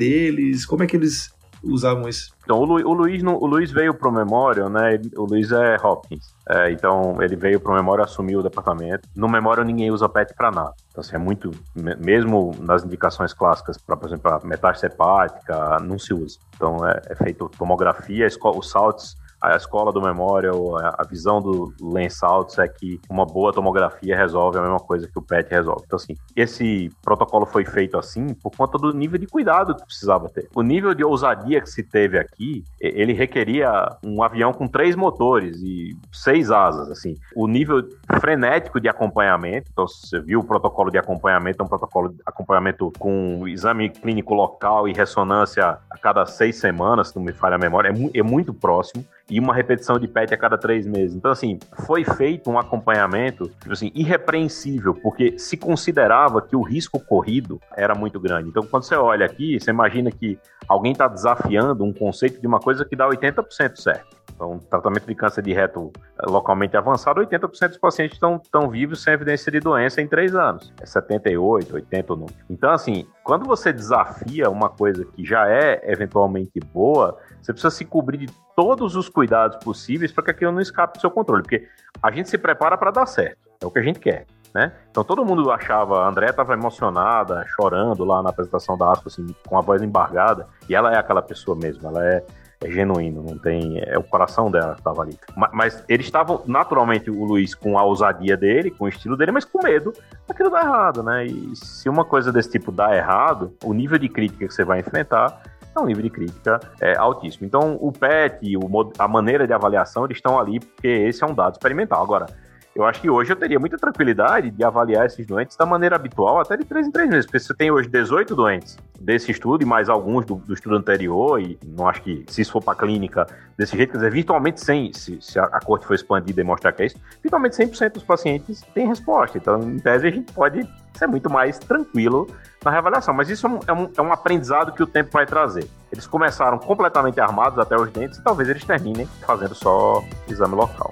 Como 0.65 0.84
é 0.84 0.88
que 0.88 0.96
eles 0.96 1.34
usavam 1.63 2.08
esse? 2.08 2.29
Então, 2.44 2.60
o, 2.60 2.65
Lu, 2.65 2.75
o 2.88 2.94
Luiz, 2.94 3.24
o 3.24 3.46
Luiz 3.46 3.72
veio 3.72 3.94
pro 3.94 4.12
Memorial, 4.12 4.70
né? 4.70 5.00
O 5.15 5.25
Luiz 5.25 5.51
é 5.51 5.77
Hopkins. 5.84 6.34
É, 6.48 6.72
então, 6.72 7.22
ele 7.22 7.36
veio 7.36 7.60
pro 7.60 7.74
Memorial, 7.74 8.05
assumiu 8.05 8.39
o 8.39 8.44
departamento. 8.44 9.10
No 9.15 9.27
Memorial, 9.27 9.65
ninguém 9.65 9.91
usa 9.91 10.08
PET 10.08 10.34
para 10.36 10.51
nada. 10.51 10.74
Então, 10.89 11.01
assim, 11.01 11.15
é 11.15 11.20
muito... 11.20 11.51
Mesmo 11.75 12.51
nas 12.60 12.84
indicações 12.84 13.34
clássicas, 13.34 13.77
pra, 13.77 13.98
por 13.98 14.08
exemplo, 14.08 14.39
metástase 14.44 14.94
hepática, 14.94 15.79
não 15.79 15.98
se 15.98 16.13
usa. 16.13 16.38
Então, 16.55 16.88
é, 16.88 17.01
é 17.10 17.15
feito 17.15 17.50
tomografia, 17.58 18.27
os 18.27 18.70
saltos 18.70 19.17
a 19.53 19.55
escola 19.55 19.91
do 19.91 20.01
Memorial, 20.01 20.77
a 20.77 21.03
visão 21.07 21.41
do 21.41 21.73
Lens 21.81 22.21
Altos 22.23 22.57
é 22.57 22.67
que 22.67 22.99
uma 23.09 23.25
boa 23.25 23.53
tomografia 23.53 24.15
resolve 24.15 24.57
a 24.57 24.61
mesma 24.61 24.79
coisa 24.79 25.07
que 25.07 25.17
o 25.17 25.21
PET 25.21 25.49
resolve. 25.49 25.83
Então, 25.85 25.97
assim, 25.97 26.15
esse 26.35 26.89
protocolo 27.03 27.45
foi 27.45 27.63
feito 27.63 27.97
assim 27.97 28.33
por 28.33 28.51
conta 28.55 28.77
do 28.77 28.91
nível 28.91 29.19
de 29.19 29.27
cuidado 29.27 29.75
que 29.75 29.85
precisava 29.85 30.29
ter. 30.29 30.49
O 30.55 30.61
nível 30.61 30.93
de 30.93 31.03
ousadia 31.03 31.61
que 31.61 31.69
se 31.69 31.83
teve 31.83 32.17
aqui, 32.17 32.63
ele 32.79 33.13
requeria 33.13 33.89
um 34.03 34.23
avião 34.23 34.51
com 34.51 34.67
três 34.67 34.95
motores 34.95 35.57
e 35.61 35.95
seis 36.11 36.51
asas, 36.51 36.89
assim. 36.89 37.15
O 37.35 37.47
nível 37.47 37.87
frenético 38.19 38.79
de 38.79 38.89
acompanhamento, 38.89 39.69
então 39.71 39.87
você 39.87 40.19
viu 40.19 40.39
o 40.39 40.43
protocolo 40.43 40.89
de 40.89 40.97
acompanhamento, 40.97 41.61
é 41.61 41.65
um 41.65 41.69
protocolo 41.69 42.09
de 42.09 42.21
acompanhamento 42.25 42.91
com 42.97 43.47
exame 43.47 43.89
clínico 43.89 44.33
local 44.33 44.87
e 44.87 44.93
ressonância 44.93 45.77
a 45.89 45.97
cada 45.97 46.25
seis 46.25 46.57
semanas, 46.57 47.09
se 47.09 47.15
não 47.15 47.23
me 47.23 47.33
falha 47.33 47.55
a 47.55 47.59
memória, 47.59 47.89
é, 47.89 48.19
é 48.19 48.23
muito 48.23 48.53
próximo 48.53 49.05
e 49.29 49.39
uma 49.39 49.53
repetição 49.53 49.98
de 49.98 50.08
PET 50.08 50.34
a 50.34 50.38
cada 50.38 50.58
três 50.58 50.86
meses. 50.86 51.15
Então, 51.15 51.32
assim, 51.32 51.60
foi 51.86 52.03
feito 52.03 52.50
um 52.50 52.60
acompanhamento, 52.60 53.50
tipo 53.60 53.74
assim, 53.74 53.91
irrepreensível, 53.96 54.94
porque 54.94 55.38
se 55.39 55.58
considerava 55.58 56.41
que 56.41 56.55
o 56.55 56.62
risco 56.62 57.00
corrido 57.00 57.60
era 57.75 57.96
muito 57.96 58.20
grande. 58.20 58.50
Então, 58.50 58.63
quando 58.65 58.84
você 58.84 58.96
olha 58.96 59.25
aqui, 59.25 59.60
você 59.60 59.72
imagina 59.72 60.12
que 60.12 60.38
alguém 60.67 60.91
está 60.91 61.08
desafiando 61.08 61.84
um 61.84 61.94
conceito 61.94 62.39
de 62.39 62.48
uma 62.48 62.60
coisa 62.60 62.86
que 62.86 62.96
dá 62.96 63.08
80% 63.08 63.77
certo. 63.77 64.15
Então, 64.36 64.60
tratamento 64.60 65.08
de 65.08 65.15
câncer 65.15 65.42
de 65.42 65.54
reto 65.54 65.92
eh, 66.20 66.30
localmente 66.30 66.75
avançado, 66.75 67.22
80% 67.22 67.70
dos 67.70 67.77
pacientes 67.77 68.18
estão, 68.18 68.70
vivos 68.70 69.01
sem 69.01 69.13
evidência 69.13 69.51
de 69.51 69.62
doença 69.62 70.01
em 70.01 70.08
três 70.08 70.36
anos. 70.36 70.74
É 70.82 70.86
78, 70.86 71.75
80 71.75 72.15
não. 72.15 72.25
Então, 72.50 72.70
assim, 72.72 73.08
quando 73.24 73.46
você 73.46 73.72
desafia 73.72 74.50
uma 74.50 74.70
coisa 74.70 75.06
que 75.06 75.25
já 75.25 75.50
é 75.50 75.82
eventualmente 75.89 76.60
boa, 76.74 77.18
você 77.42 77.54
precisa 77.54 77.72
se 77.72 77.86
cobrir 77.86 78.18
de 78.18 78.27
todos 78.56 78.96
os 78.96 79.08
cuidados 79.08 79.58
possíveis 79.63 80.12
para 80.12 80.25
que 80.25 80.32
aquilo 80.32 80.51
não 80.51 80.62
escape 80.62 80.98
do 80.98 81.01
seu 81.01 81.12
controle, 81.12 81.42
porque 81.42 81.68
a 82.04 82.12
gente 82.12 82.30
se 82.30 82.38
prepara 82.38 82.77
para 82.77 82.92
dar 82.92 83.06
certo, 83.06 83.38
é 83.62 83.65
o 83.65 83.72
que 83.72 83.80
a 83.80 83.84
gente 83.84 84.00
quer. 84.00 84.25
Né? 84.54 84.72
Então 84.89 85.04
todo 85.04 85.25
mundo 85.25 85.51
achava, 85.51 86.06
a 86.06 86.08
André 86.08 86.30
estava 86.30 86.54
emocionada, 86.54 87.44
chorando 87.56 88.06
lá 88.06 88.24
na 88.24 88.30
apresentação 88.30 88.77
da 88.77 88.89
Aspa, 88.89 89.10
assim, 89.10 89.27
com 89.46 89.58
a 89.58 89.62
voz 89.62 89.82
embargada, 89.82 90.48
e 90.70 90.74
ela 90.74 90.94
é 90.94 90.98
aquela 90.98 91.22
pessoa 91.22 91.58
mesmo, 91.58 91.89
ela 91.89 92.06
é, 92.06 92.25
é 92.63 92.71
genuíno, 92.71 93.21
não 93.21 93.38
tem. 93.38 93.79
É 93.85 93.97
o 93.97 94.03
coração 94.03 94.50
dela 94.50 94.74
que 94.74 94.79
estava 94.79 95.01
ali. 95.01 95.17
Mas, 95.35 95.50
mas, 95.53 95.83
eles 95.89 96.05
estavam, 96.05 96.41
naturalmente, 96.45 97.09
o 97.09 97.24
Luiz 97.24 97.53
com 97.53 97.77
a 97.77 97.83
ousadia 97.83 98.38
dele, 98.38 98.71
com 98.71 98.85
o 98.85 98.88
estilo 98.88 99.17
dele, 99.17 99.31
mas 99.31 99.45
com 99.45 99.62
medo 99.62 99.93
daquilo 100.27 100.50
dar 100.50 100.63
errado, 100.63 101.03
né? 101.03 101.25
E 101.25 101.55
se 101.55 101.89
uma 101.89 102.05
coisa 102.05 102.31
desse 102.31 102.51
tipo 102.51 102.71
dá 102.71 102.95
errado, 102.95 103.53
o 103.63 103.74
nível 103.74 103.97
de 103.97 104.09
crítica 104.09 104.47
que 104.47 104.53
você 104.53 104.63
vai 104.63 104.79
enfrentar 104.79 105.41
é 105.75 105.79
um 105.79 105.85
nível 105.85 106.03
de 106.03 106.09
crítica 106.09 106.59
é, 106.79 106.95
altíssimo. 106.95 107.45
Então, 107.45 107.77
o 107.81 107.91
PET, 107.91 108.55
o, 108.55 108.91
a 108.97 109.07
maneira 109.07 109.45
de 109.45 109.53
avaliação, 109.53 110.05
eles 110.05 110.17
estão 110.17 110.39
ali 110.39 110.59
porque 110.59 110.88
esse 110.88 111.24
é 111.24 111.27
um 111.27 111.33
dado 111.33 111.53
experimental. 111.53 112.01
Agora, 112.01 112.27
eu 112.75 112.86
acho 112.86 113.00
que 113.00 113.10
hoje 113.10 113.32
eu 113.32 113.38
teria 113.38 113.58
muita 113.58 113.77
tranquilidade 113.77 114.51
de 114.51 114.63
avaliar 114.63 115.05
esses 115.05 115.25
doentes 115.25 115.55
da 115.55 115.65
maneira 115.65 115.96
habitual, 115.96 116.41
até 116.41 116.58
de 116.58 116.65
3 116.65 116.88
em 116.88 116.91
3 116.91 117.10
meses, 117.10 117.25
porque 117.25 117.39
você 117.39 117.53
tem 117.53 117.72
hoje 117.72 117.88
18 117.88 118.36
doentes 118.36 118.77
desse 119.00 119.32
estudo 119.32 119.63
e 119.63 119.65
mais 119.65 119.88
alguns 119.88 120.25
do, 120.25 120.36
do 120.36 120.53
estudo 120.53 120.75
anterior, 120.75 121.39
e 121.39 121.58
não 121.65 121.88
acho 121.88 122.01
que 122.01 122.25
se 122.27 122.41
isso 122.41 122.51
for 122.51 122.62
para 122.62 122.74
a 122.74 122.75
clínica 122.75 123.25
desse 123.58 123.77
jeito, 123.77 123.91
quer 123.91 124.00
dizer, 124.00 124.12
virtualmente 124.12 124.60
100, 124.60 124.94
se, 124.94 125.22
se 125.22 125.39
a, 125.39 125.44
a 125.46 125.62
corte 125.62 125.86
for 125.86 125.94
expandida 125.94 126.41
e 126.41 126.44
mostrar 126.44 126.74
que 126.74 126.84
é 126.84 126.88
isso, 126.88 126.98
virtualmente 127.24 127.55
100% 127.55 127.94
dos 127.94 128.03
pacientes 128.03 128.62
têm 128.74 128.88
resposta. 128.88 129.38
Então, 129.38 129.62
em 129.62 129.79
tese, 129.79 130.08
a 130.08 130.12
gente 130.12 130.34
pode 130.34 130.67
ser 130.98 131.08
muito 131.08 131.29
mais 131.29 131.58
tranquilo 131.58 132.27
na 132.63 132.72
reavaliação. 132.72 133.13
Mas 133.13 133.29
isso 133.29 133.48
é 133.48 133.50
um, 133.50 133.60
é 133.67 133.74
um, 133.74 133.91
é 133.98 134.01
um 134.01 134.12
aprendizado 134.12 134.74
que 134.74 134.84
o 134.84 134.88
tempo 134.88 135.12
vai 135.12 135.25
trazer. 135.25 135.70
Eles 135.91 136.08
começaram 136.08 136.58
completamente 136.58 137.20
armados 137.20 137.60
até 137.60 137.77
os 137.77 137.89
dentes 137.91 138.17
e 138.17 138.24
talvez 138.24 138.50
eles 138.50 138.63
terminem 138.63 139.05
fazendo 139.25 139.55
só 139.55 140.03
exame 140.27 140.55
local. 140.55 140.91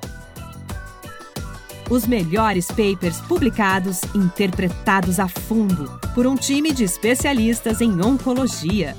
Os 1.89 2.07
melhores 2.07 2.67
papers 2.67 3.19
publicados, 3.21 4.01
interpretados 4.15 5.19
a 5.19 5.27
fundo 5.27 5.99
por 6.15 6.25
um 6.25 6.35
time 6.35 6.71
de 6.71 6.83
especialistas 6.83 7.81
em 7.81 8.01
oncologia. 8.01 8.95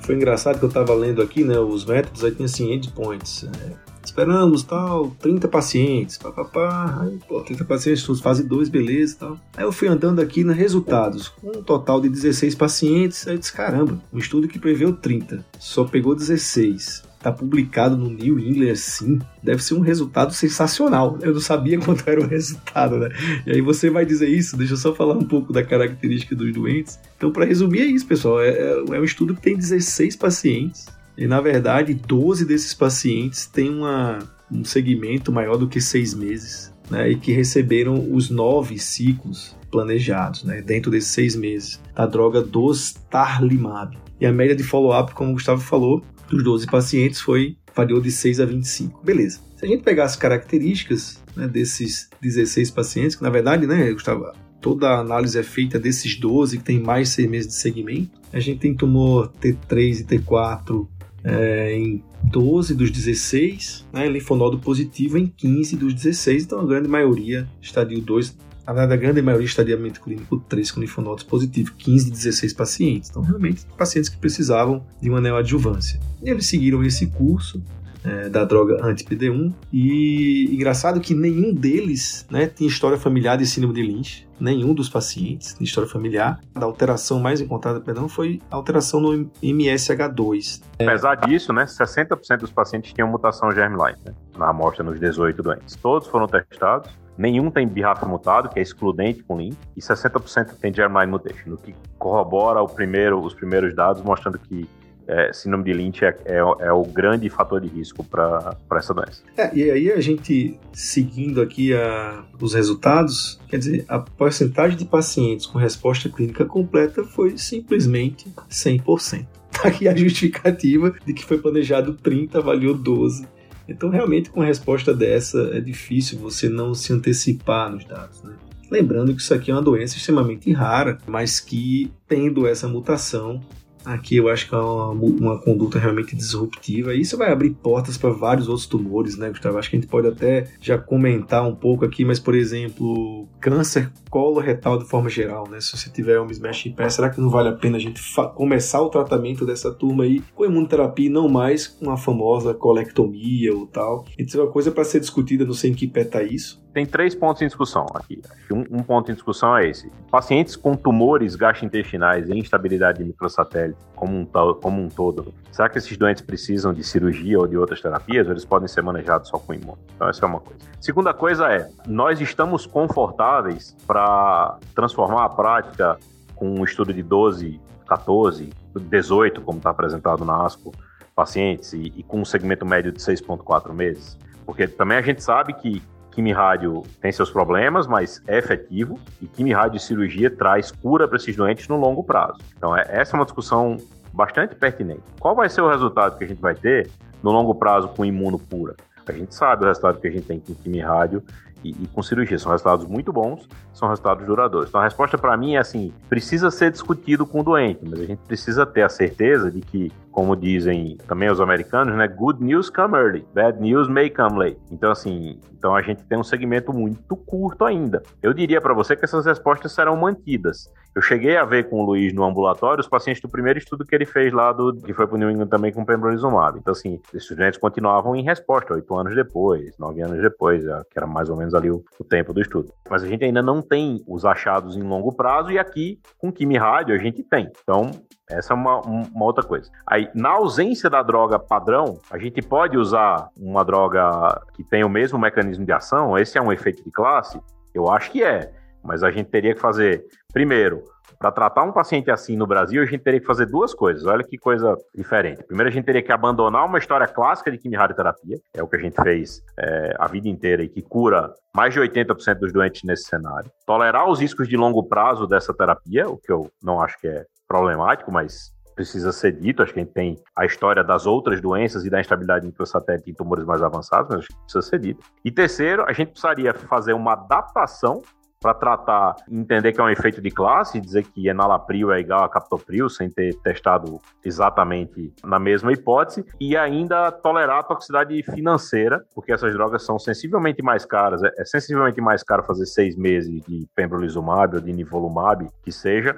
Foi 0.00 0.14
engraçado 0.14 0.58
que 0.58 0.64
eu 0.64 0.68
estava 0.68 0.94
lendo 0.94 1.22
aqui, 1.22 1.44
né, 1.44 1.58
os 1.58 1.84
métodos, 1.84 2.22
aí 2.24 2.30
tinha 2.30 2.46
assim, 2.46 2.72
endpoints. 2.72 3.44
É, 3.44 3.93
esperamos, 4.04 4.62
tal, 4.62 5.10
30 5.20 5.48
pacientes, 5.48 6.18
papapá, 6.18 7.02
aí, 7.02 7.18
pô, 7.28 7.40
30 7.40 7.64
pacientes, 7.64 8.20
fase 8.20 8.42
2, 8.44 8.68
beleza, 8.68 9.16
tal. 9.20 9.38
Aí 9.56 9.64
eu 9.64 9.72
fui 9.72 9.88
andando 9.88 10.20
aqui 10.20 10.44
nos 10.44 10.56
resultados, 10.56 11.28
com 11.28 11.58
um 11.58 11.62
total 11.62 12.00
de 12.00 12.08
16 12.08 12.54
pacientes, 12.54 13.26
aí 13.26 13.34
eu 13.34 13.38
disse, 13.38 13.52
caramba, 13.52 14.00
um 14.12 14.18
estudo 14.18 14.48
que 14.48 14.58
preveu 14.58 14.92
30, 14.92 15.44
só 15.58 15.84
pegou 15.84 16.14
16 16.14 17.14
tá 17.24 17.32
publicado 17.32 17.96
no 17.96 18.10
New 18.10 18.38
England 18.38 18.72
assim, 18.72 19.18
deve 19.42 19.64
ser 19.64 19.72
um 19.72 19.80
resultado 19.80 20.34
sensacional. 20.34 21.18
Eu 21.22 21.32
não 21.32 21.40
sabia 21.40 21.80
quanto 21.80 22.06
era 22.06 22.20
o 22.20 22.26
resultado, 22.26 22.98
né? 22.98 23.08
E 23.46 23.52
aí 23.52 23.60
você 23.62 23.88
vai 23.88 24.04
dizer 24.04 24.28
isso, 24.28 24.58
deixa 24.58 24.74
eu 24.74 24.76
só 24.76 24.94
falar 24.94 25.14
um 25.14 25.24
pouco 25.24 25.50
da 25.50 25.64
característica 25.64 26.36
dos 26.36 26.52
doentes. 26.52 27.00
Então, 27.16 27.32
para 27.32 27.46
resumir, 27.46 27.80
é 27.80 27.86
isso, 27.86 28.06
pessoal. 28.06 28.42
É, 28.42 28.50
é, 28.50 28.84
é 28.90 29.00
um 29.00 29.04
estudo 29.04 29.34
que 29.34 29.40
tem 29.40 29.56
16 29.56 30.16
pacientes. 30.16 30.86
E, 31.16 31.26
na 31.26 31.40
verdade, 31.40 31.94
12 31.94 32.44
desses 32.44 32.74
pacientes 32.74 33.46
têm 33.46 33.70
uma, 33.70 34.18
um 34.50 34.64
segmento 34.64 35.32
maior 35.32 35.56
do 35.56 35.68
que 35.68 35.80
seis 35.80 36.14
meses. 36.14 36.72
Né, 36.90 37.12
e 37.12 37.16
que 37.16 37.32
receberam 37.32 38.12
os 38.12 38.28
nove 38.28 38.78
ciclos 38.78 39.56
planejados, 39.70 40.44
né, 40.44 40.60
dentro 40.60 40.90
desses 40.90 41.08
seis 41.08 41.34
meses, 41.34 41.80
da 41.94 42.04
droga 42.04 42.42
dos 42.42 42.92
Tarlimab. 42.92 43.96
E 44.20 44.26
a 44.26 44.32
média 44.32 44.54
de 44.54 44.62
follow-up, 44.62 45.14
como 45.14 45.30
o 45.30 45.32
Gustavo 45.32 45.62
falou, 45.62 46.04
dos 46.28 46.44
12 46.44 46.66
pacientes 46.66 47.20
foi 47.20 47.56
variou 47.74 48.00
de 48.00 48.10
6 48.10 48.40
a 48.40 48.44
25. 48.44 49.02
Beleza. 49.04 49.40
Se 49.56 49.64
a 49.64 49.68
gente 49.68 49.82
pegar 49.82 50.04
as 50.04 50.16
características 50.16 51.22
né, 51.34 51.48
desses 51.48 52.08
16 52.20 52.70
pacientes, 52.70 53.16
que 53.16 53.22
na 53.22 53.30
verdade, 53.30 53.66
né, 53.66 53.92
Gustavo, 53.92 54.32
toda 54.60 54.88
a 54.88 55.00
análise 55.00 55.38
é 55.38 55.42
feita 55.42 55.78
desses 55.78 56.18
12 56.18 56.58
que 56.58 56.64
tem 56.64 56.80
mais 56.80 57.10
6 57.10 57.28
meses 57.28 57.48
de 57.48 57.54
segmento. 57.54 58.10
A 58.32 58.40
gente 58.40 58.60
tem 58.60 58.74
tumor 58.74 59.32
T3 59.40 60.00
e 60.00 60.04
T4 60.04 60.86
é, 61.24 61.74
em 61.74 62.02
12 62.24 62.74
dos 62.74 62.90
16, 62.90 63.86
né, 63.92 64.08
linfonodo 64.08 64.58
positivo 64.58 65.18
em 65.18 65.26
15 65.26 65.76
dos 65.76 65.94
16, 65.94 66.44
então 66.44 66.60
a 66.60 66.66
grande 66.66 66.88
maioria, 66.88 67.48
estadio 67.62 68.00
2, 68.00 68.36
a 68.66 68.96
grande 68.96 69.20
maioria 69.20 69.46
estadiamento 69.46 70.00
clínico 70.00 70.38
3 70.38 70.70
com 70.70 70.80
linfonodos 70.80 71.24
positivos, 71.24 71.72
15 71.76 72.06
de 72.06 72.10
16 72.12 72.52
pacientes. 72.54 73.10
Então, 73.10 73.22
realmente, 73.22 73.66
pacientes 73.76 74.08
que 74.08 74.16
precisavam 74.16 74.82
de 75.02 75.10
uma 75.10 75.20
neoadjuvância. 75.20 76.00
E 76.22 76.30
eles 76.30 76.46
seguiram 76.46 76.82
esse 76.82 77.06
curso 77.08 77.62
é, 78.04 78.28
da 78.28 78.44
droga 78.44 78.84
anti-PD1 78.84 79.52
e 79.72 80.54
engraçado 80.54 81.00
que 81.00 81.14
nenhum 81.14 81.54
deles 81.54 82.26
né, 82.30 82.46
tinha 82.46 82.68
história 82.68 82.98
familiar 82.98 83.38
de 83.38 83.46
síndrome 83.46 83.74
de 83.74 83.82
Lynch, 83.82 84.28
nenhum 84.38 84.74
dos 84.74 84.88
pacientes 84.88 85.54
tinha 85.54 85.64
história 85.64 85.88
familiar. 85.88 86.40
A 86.54 86.64
alteração 86.64 87.18
mais 87.18 87.40
encontrada, 87.40 87.80
perdão, 87.80 88.08
foi 88.08 88.40
a 88.50 88.56
alteração 88.56 89.00
no 89.00 89.30
MSH2. 89.42 90.62
Apesar 90.78 91.14
disso, 91.16 91.52
né, 91.52 91.64
60% 91.64 92.38
dos 92.38 92.50
pacientes 92.50 92.92
tinham 92.92 93.08
mutação 93.08 93.50
germline 93.50 93.98
né, 94.04 94.14
na 94.36 94.50
amostra 94.50 94.84
nos 94.84 95.00
18 95.00 95.42
doentes. 95.42 95.76
Todos 95.76 96.06
foram 96.08 96.26
testados, 96.26 96.90
Nenhum 97.16 97.48
tem 97.48 97.66
BRAF 97.66 98.04
mutado, 98.06 98.48
que 98.48 98.58
é 98.58 98.62
excludente 98.62 99.22
com 99.22 99.38
link, 99.38 99.56
e 99.76 99.80
60% 99.80 100.56
tem 100.60 100.74
germline 100.74 101.06
mutation, 101.06 101.52
o 101.52 101.56
que 101.56 101.72
corrobora 101.96 102.64
primeiro, 102.66 103.20
os 103.20 103.32
primeiros 103.32 103.72
dados 103.72 104.02
mostrando 104.02 104.36
que 104.36 104.68
é, 105.06 105.32
síndrome 105.32 105.64
de 105.64 105.72
Lynch 105.72 106.04
é, 106.04 106.16
é, 106.24 106.36
é, 106.36 106.72
o 106.72 106.82
grande 106.84 107.28
fator 107.28 107.60
de 107.60 107.68
risco 107.68 108.04
para 108.04 108.56
essa 108.76 108.94
doença. 108.94 109.22
É, 109.36 109.50
e 109.54 109.70
aí 109.70 109.92
a 109.92 110.00
gente, 110.00 110.58
seguindo 110.72 111.40
aqui 111.40 111.74
a, 111.74 112.24
os 112.40 112.54
resultados, 112.54 113.40
quer 113.48 113.58
dizer, 113.58 113.84
a 113.88 113.98
porcentagem 113.98 114.76
de 114.76 114.84
pacientes 114.84 115.46
com 115.46 115.58
resposta 115.58 116.08
clínica 116.08 116.44
completa 116.44 117.04
foi 117.04 117.36
simplesmente 117.36 118.32
100%. 118.50 119.26
Tá 119.52 119.68
aqui 119.68 119.86
a 119.86 119.94
justificativa 119.94 120.92
de 121.06 121.12
que 121.12 121.24
foi 121.24 121.38
planejado 121.38 121.94
30, 121.94 122.38
avaliou 122.38 122.74
12 122.74 123.34
então, 123.68 123.88
realmente, 123.88 124.30
com 124.30 124.40
uma 124.40 124.46
resposta 124.46 124.94
dessa, 124.94 125.50
é 125.52 125.60
difícil 125.60 126.18
você 126.18 126.48
não 126.48 126.74
se 126.74 126.92
antecipar 126.92 127.70
nos 127.70 127.84
dados. 127.84 128.22
Né? 128.22 128.34
Lembrando 128.70 129.14
que 129.14 129.22
isso 129.22 129.32
aqui 129.32 129.50
é 129.50 129.54
uma 129.54 129.62
doença 129.62 129.96
extremamente 129.96 130.52
rara, 130.52 130.98
mas 131.06 131.40
que, 131.40 131.90
tendo 132.06 132.46
essa 132.46 132.68
mutação, 132.68 133.40
aqui 133.84 134.16
eu 134.16 134.28
acho 134.28 134.48
que 134.48 134.54
é 134.54 134.58
uma, 134.58 134.90
uma 134.90 135.38
conduta 135.38 135.78
realmente 135.78 136.16
disruptiva. 136.16 136.94
E 136.94 137.00
isso 137.00 137.16
vai 137.16 137.30
abrir 137.30 137.50
portas 137.50 137.98
para 137.98 138.10
vários 138.10 138.48
outros 138.48 138.66
tumores, 138.66 139.16
né, 139.16 139.28
Gustavo? 139.30 139.58
Acho 139.58 139.70
que 139.70 139.76
a 139.76 139.80
gente 139.80 139.88
pode 139.88 140.08
até 140.08 140.48
já 140.60 140.78
comentar 140.78 141.46
um 141.46 141.54
pouco 141.54 141.84
aqui, 141.84 142.04
mas, 142.04 142.18
por 142.18 142.34
exemplo, 142.34 143.28
câncer 143.40 143.92
coloretal 144.10 144.78
de 144.78 144.84
forma 144.84 145.08
geral, 145.08 145.48
né? 145.48 145.60
Se 145.60 145.76
você 145.76 145.90
tiver 145.90 146.20
um 146.20 146.26
mismatch 146.26 146.66
em 146.66 146.72
pé, 146.72 146.88
será 146.88 147.10
que 147.10 147.20
não 147.20 147.28
vale 147.28 147.48
a 147.48 147.52
pena 147.52 147.76
a 147.76 147.80
gente 147.80 148.00
começar 148.34 148.80
o 148.80 148.88
tratamento 148.88 149.44
dessa 149.44 149.72
turma 149.72 150.04
aí 150.04 150.22
com 150.34 150.44
imunoterapia 150.44 151.06
e 151.06 151.10
não 151.10 151.28
mais 151.28 151.66
com 151.66 151.90
a 151.90 151.96
famosa 151.96 152.54
colectomia 152.54 153.54
ou 153.54 153.66
tal? 153.66 154.04
Isso 154.18 154.38
é 154.38 154.42
uma 154.42 154.50
coisa 154.50 154.70
para 154.70 154.84
ser 154.84 155.00
discutida, 155.00 155.44
não 155.44 155.54
sei 155.54 155.70
em 155.70 155.74
que 155.74 155.86
pé 155.86 156.04
tá 156.04 156.22
isso 156.22 156.63
tem 156.74 156.84
três 156.84 157.14
pontos 157.14 157.40
em 157.40 157.46
discussão 157.46 157.86
aqui. 157.94 158.20
Um, 158.50 158.78
um, 158.78 158.82
ponto 158.82 159.10
em 159.10 159.14
discussão 159.14 159.56
é 159.56 159.68
esse. 159.68 159.88
Pacientes 160.10 160.56
com 160.56 160.74
tumores 160.74 161.36
gastrointestinais 161.36 162.28
e 162.28 162.36
instabilidade 162.36 162.98
de 162.98 163.04
microsatélite 163.04 163.78
como 163.94 164.16
um, 164.16 164.26
como 164.26 164.82
um 164.82 164.88
todo, 164.88 165.32
será 165.52 165.68
que 165.68 165.78
esses 165.78 165.96
doentes 165.96 166.22
precisam 166.22 166.74
de 166.74 166.82
cirurgia 166.82 167.38
ou 167.38 167.46
de 167.46 167.56
outras 167.56 167.80
terapias 167.80 168.26
ou 168.26 168.32
eles 168.32 168.44
podem 168.44 168.66
ser 168.66 168.82
manejados 168.82 169.28
só 169.28 169.38
com 169.38 169.54
imuno? 169.54 169.78
Então 169.94 170.08
essa 170.08 170.24
é 170.24 170.28
uma 170.28 170.40
coisa. 170.40 170.60
Segunda 170.80 171.14
coisa 171.14 171.50
é, 171.52 171.70
nós 171.86 172.20
estamos 172.20 172.66
confortáveis 172.66 173.76
para 173.86 174.58
transformar 174.74 175.26
a 175.26 175.28
prática 175.28 175.96
com 176.34 176.50
um 176.50 176.64
estudo 176.64 176.92
de 176.92 177.04
12, 177.04 177.60
14, 177.86 178.50
18, 178.74 179.40
como 179.42 179.58
está 179.58 179.70
apresentado 179.70 180.24
na 180.24 180.44
ASCO, 180.44 180.72
pacientes 181.14 181.72
e, 181.72 181.92
e 181.96 182.02
com 182.02 182.20
um 182.20 182.24
segmento 182.24 182.66
médio 182.66 182.90
de 182.90 182.98
6,4 182.98 183.72
meses? 183.72 184.18
Porque 184.44 184.66
também 184.66 184.98
a 184.98 185.02
gente 185.02 185.22
sabe 185.22 185.54
que 185.54 185.80
quimio-rádio 186.14 186.82
tem 187.00 187.10
seus 187.10 187.30
problemas, 187.30 187.86
mas 187.86 188.22
é 188.26 188.38
efetivo 188.38 188.98
e 189.20 189.26
quimio-rádio 189.26 189.80
cirurgia 189.80 190.30
traz 190.30 190.70
cura 190.70 191.08
para 191.08 191.16
esses 191.16 191.34
doentes 191.34 191.68
no 191.68 191.76
longo 191.76 192.02
prazo. 192.04 192.38
Então, 192.56 192.76
é, 192.76 192.84
essa 192.88 193.16
é 193.16 193.18
uma 193.18 193.24
discussão 193.24 193.76
bastante 194.12 194.54
pertinente. 194.54 195.02
Qual 195.18 195.34
vai 195.34 195.48
ser 195.48 195.60
o 195.60 195.68
resultado 195.68 196.16
que 196.16 196.24
a 196.24 196.26
gente 196.26 196.40
vai 196.40 196.54
ter 196.54 196.88
no 197.22 197.32
longo 197.32 197.54
prazo 197.54 197.88
com 197.88 198.04
imuno 198.04 198.38
pura? 198.38 198.74
A 199.06 199.12
gente 199.12 199.34
sabe 199.34 199.64
o 199.64 199.68
resultado 199.68 200.00
que 200.00 200.06
a 200.06 200.10
gente 200.10 200.26
tem 200.26 200.40
com 200.40 200.54
quimio-rádio 200.54 201.22
e, 201.64 201.70
e, 201.70 201.86
com 201.88 202.02
cirurgia. 202.02 202.38
São 202.38 202.52
resultados 202.52 202.86
muito 202.86 203.12
bons, 203.12 203.48
são 203.72 203.88
resultados 203.88 204.26
duradouros. 204.26 204.68
Então 204.68 204.80
a 204.80 204.84
resposta 204.84 205.16
para 205.18 205.36
mim 205.36 205.54
é 205.54 205.58
assim: 205.58 205.92
precisa 206.08 206.50
ser 206.50 206.70
discutido 206.70 207.26
com 207.26 207.40
o 207.40 207.42
doente, 207.42 207.80
mas 207.82 208.00
a 208.00 208.04
gente 208.04 208.20
precisa 208.26 208.66
ter 208.66 208.82
a 208.82 208.88
certeza 208.88 209.50
de 209.50 209.60
que 209.60 209.92
como 210.14 210.36
dizem 210.36 210.96
também 211.08 211.28
os 211.28 211.40
americanos, 211.40 211.96
né? 211.96 212.06
Good 212.06 212.42
news 212.42 212.70
come 212.70 212.96
early, 212.96 213.26
bad 213.34 213.60
news 213.60 213.88
may 213.88 214.08
come 214.08 214.38
late. 214.38 214.60
Então, 214.70 214.92
assim, 214.92 215.40
então 215.58 215.74
a 215.74 215.82
gente 215.82 216.04
tem 216.04 216.16
um 216.16 216.22
segmento 216.22 216.72
muito 216.72 217.16
curto 217.16 217.64
ainda. 217.64 218.00
Eu 218.22 218.32
diria 218.32 218.60
para 218.60 218.72
você 218.72 218.94
que 218.94 219.04
essas 219.04 219.26
respostas 219.26 219.72
serão 219.72 219.96
mantidas. 219.96 220.70
Eu 220.94 221.02
cheguei 221.02 221.36
a 221.36 221.44
ver 221.44 221.68
com 221.68 221.82
o 221.82 221.84
Luiz 221.84 222.12
no 222.12 222.22
ambulatório 222.22 222.80
os 222.80 222.88
pacientes 222.88 223.20
do 223.20 223.28
primeiro 223.28 223.58
estudo 223.58 223.84
que 223.84 223.94
ele 223.94 224.04
fez 224.04 224.32
lá, 224.32 224.52
do, 224.52 224.76
que 224.76 224.94
foi 224.94 225.06
para 225.08 225.16
o 225.16 225.18
New 225.18 225.28
England 225.28 225.48
também 225.48 225.72
com 225.72 225.84
pembrolizumab. 225.84 226.56
Então, 226.56 226.70
assim, 226.70 227.00
esses 227.08 227.22
estudantes 227.22 227.58
continuavam 227.58 228.14
em 228.14 228.22
resposta 228.22 228.74
oito 228.74 228.94
anos 228.94 229.14
depois, 229.14 229.76
nove 229.76 230.00
anos 230.02 230.22
depois, 230.22 230.62
que 230.64 230.96
era 230.96 231.06
mais 231.06 231.28
ou 231.28 231.36
menos 231.36 231.52
ali 231.52 231.68
o, 231.68 231.82
o, 231.98 232.04
tempo 232.04 232.32
do 232.32 232.40
estudo. 232.40 232.72
Mas 232.88 233.02
a 233.02 233.08
gente 233.08 233.24
ainda 233.24 233.42
não 233.42 233.60
tem 233.60 234.04
os 234.06 234.24
achados 234.24 234.76
em 234.76 234.82
longo 234.82 235.12
prazo 235.12 235.50
e 235.50 235.58
aqui, 235.58 235.98
com 236.16 236.30
Kimi 236.30 236.56
Rádio, 236.56 236.94
a 236.94 236.98
gente 236.98 237.24
tem. 237.24 237.50
Então, 237.62 237.90
essa 238.30 238.52
é 238.52 238.56
uma, 238.56 238.80
uma 238.80 239.24
outra 239.24 239.42
coisa. 239.42 239.68
Aí, 239.84 240.08
na 240.14 240.30
ausência 240.30 240.88
da 240.88 241.02
droga 241.02 241.40
padrão, 241.40 241.98
a 242.08 242.18
gente 242.18 242.40
pode 242.40 242.78
usar 242.78 243.28
uma 243.36 243.64
droga 243.64 244.40
que 244.54 244.62
tem 244.62 244.84
o 244.84 244.88
mesmo 244.88 245.18
mecanismo 245.18 245.64
de 245.66 245.72
ação? 245.72 246.16
Esse 246.16 246.38
é 246.38 246.42
um 246.42 246.52
efeito 246.52 246.84
de 246.84 246.90
classe? 246.92 247.40
Eu 247.74 247.90
acho 247.90 248.12
que 248.12 248.22
é. 248.22 248.52
Mas 248.84 249.02
a 249.02 249.10
gente 249.10 249.30
teria 249.30 249.54
que 249.54 249.60
fazer, 249.60 250.04
primeiro, 250.32 250.84
para 251.18 251.32
tratar 251.32 251.62
um 251.62 251.72
paciente 251.72 252.10
assim 252.10 252.36
no 252.36 252.46
Brasil, 252.46 252.82
a 252.82 252.86
gente 252.86 253.02
teria 253.02 253.20
que 253.20 253.26
fazer 253.26 253.46
duas 253.46 253.72
coisas. 253.72 254.04
Olha 254.04 254.22
que 254.22 254.36
coisa 254.36 254.76
diferente. 254.94 255.42
Primeiro, 255.44 255.70
a 255.70 255.72
gente 255.72 255.84
teria 255.84 256.02
que 256.02 256.12
abandonar 256.12 256.66
uma 256.66 256.78
história 256.78 257.06
clássica 257.06 257.50
de 257.50 257.58
quimioterapia, 257.58 258.36
é 258.52 258.62
o 258.62 258.68
que 258.68 258.76
a 258.76 258.78
gente 258.78 259.00
fez 259.02 259.42
é, 259.58 259.94
a 259.98 260.06
vida 260.06 260.28
inteira 260.28 260.62
e 260.62 260.68
que 260.68 260.82
cura 260.82 261.32
mais 261.54 261.72
de 261.72 261.80
80% 261.80 262.34
dos 262.34 262.52
doentes 262.52 262.82
nesse 262.84 263.04
cenário. 263.04 263.50
Tolerar 263.66 264.08
os 264.08 264.20
riscos 264.20 264.48
de 264.48 264.56
longo 264.56 264.86
prazo 264.86 265.26
dessa 265.26 265.54
terapia, 265.54 266.08
o 266.08 266.18
que 266.18 266.30
eu 266.30 266.50
não 266.62 266.80
acho 266.80 266.98
que 266.98 267.08
é 267.08 267.24
problemático, 267.48 268.12
mas 268.12 268.52
precisa 268.74 269.12
ser 269.12 269.32
dito. 269.32 269.62
Acho 269.62 269.72
que 269.72 269.80
a 269.80 269.82
gente 269.82 269.94
tem 269.94 270.16
a 270.36 270.44
história 270.44 270.82
das 270.82 271.06
outras 271.06 271.40
doenças 271.40 271.84
e 271.84 271.90
da 271.90 272.00
instabilidade 272.00 272.46
microsatélite 272.46 273.10
em 273.10 273.14
tumores 273.14 273.44
mais 273.44 273.62
avançados, 273.62 274.08
mas 274.10 274.18
acho 274.20 274.28
que 274.28 274.36
precisa 274.42 274.62
ser 274.62 274.78
dito. 274.78 275.04
E 275.24 275.30
terceiro, 275.30 275.84
a 275.88 275.92
gente 275.92 276.10
precisaria 276.10 276.52
fazer 276.52 276.92
uma 276.92 277.12
adaptação 277.12 278.02
para 278.44 278.52
tratar, 278.52 279.16
entender 279.26 279.72
que 279.72 279.80
é 279.80 279.84
um 279.84 279.88
efeito 279.88 280.20
de 280.20 280.30
classe, 280.30 280.78
dizer 280.78 281.02
que 281.04 281.28
enalapril 281.30 281.90
é 281.90 282.00
igual 282.00 282.24
a 282.24 282.28
captopril, 282.28 282.90
sem 282.90 283.08
ter 283.08 283.34
testado 283.36 283.98
exatamente 284.22 285.14
na 285.24 285.38
mesma 285.38 285.72
hipótese, 285.72 286.26
e 286.38 286.54
ainda 286.54 287.10
tolerar 287.10 287.60
a 287.60 287.62
toxicidade 287.62 288.22
financeira, 288.22 289.02
porque 289.14 289.32
essas 289.32 289.54
drogas 289.54 289.82
são 289.82 289.98
sensivelmente 289.98 290.62
mais 290.62 290.84
caras. 290.84 291.22
É, 291.22 291.30
é 291.38 291.44
sensivelmente 291.46 292.02
mais 292.02 292.22
caro 292.22 292.42
fazer 292.42 292.66
seis 292.66 292.94
meses 292.94 293.40
de 293.46 293.66
pembrolizumab 293.74 294.56
ou 294.56 294.60
de 294.60 294.74
nivolumab, 294.74 295.48
que 295.62 295.72
seja, 295.72 296.14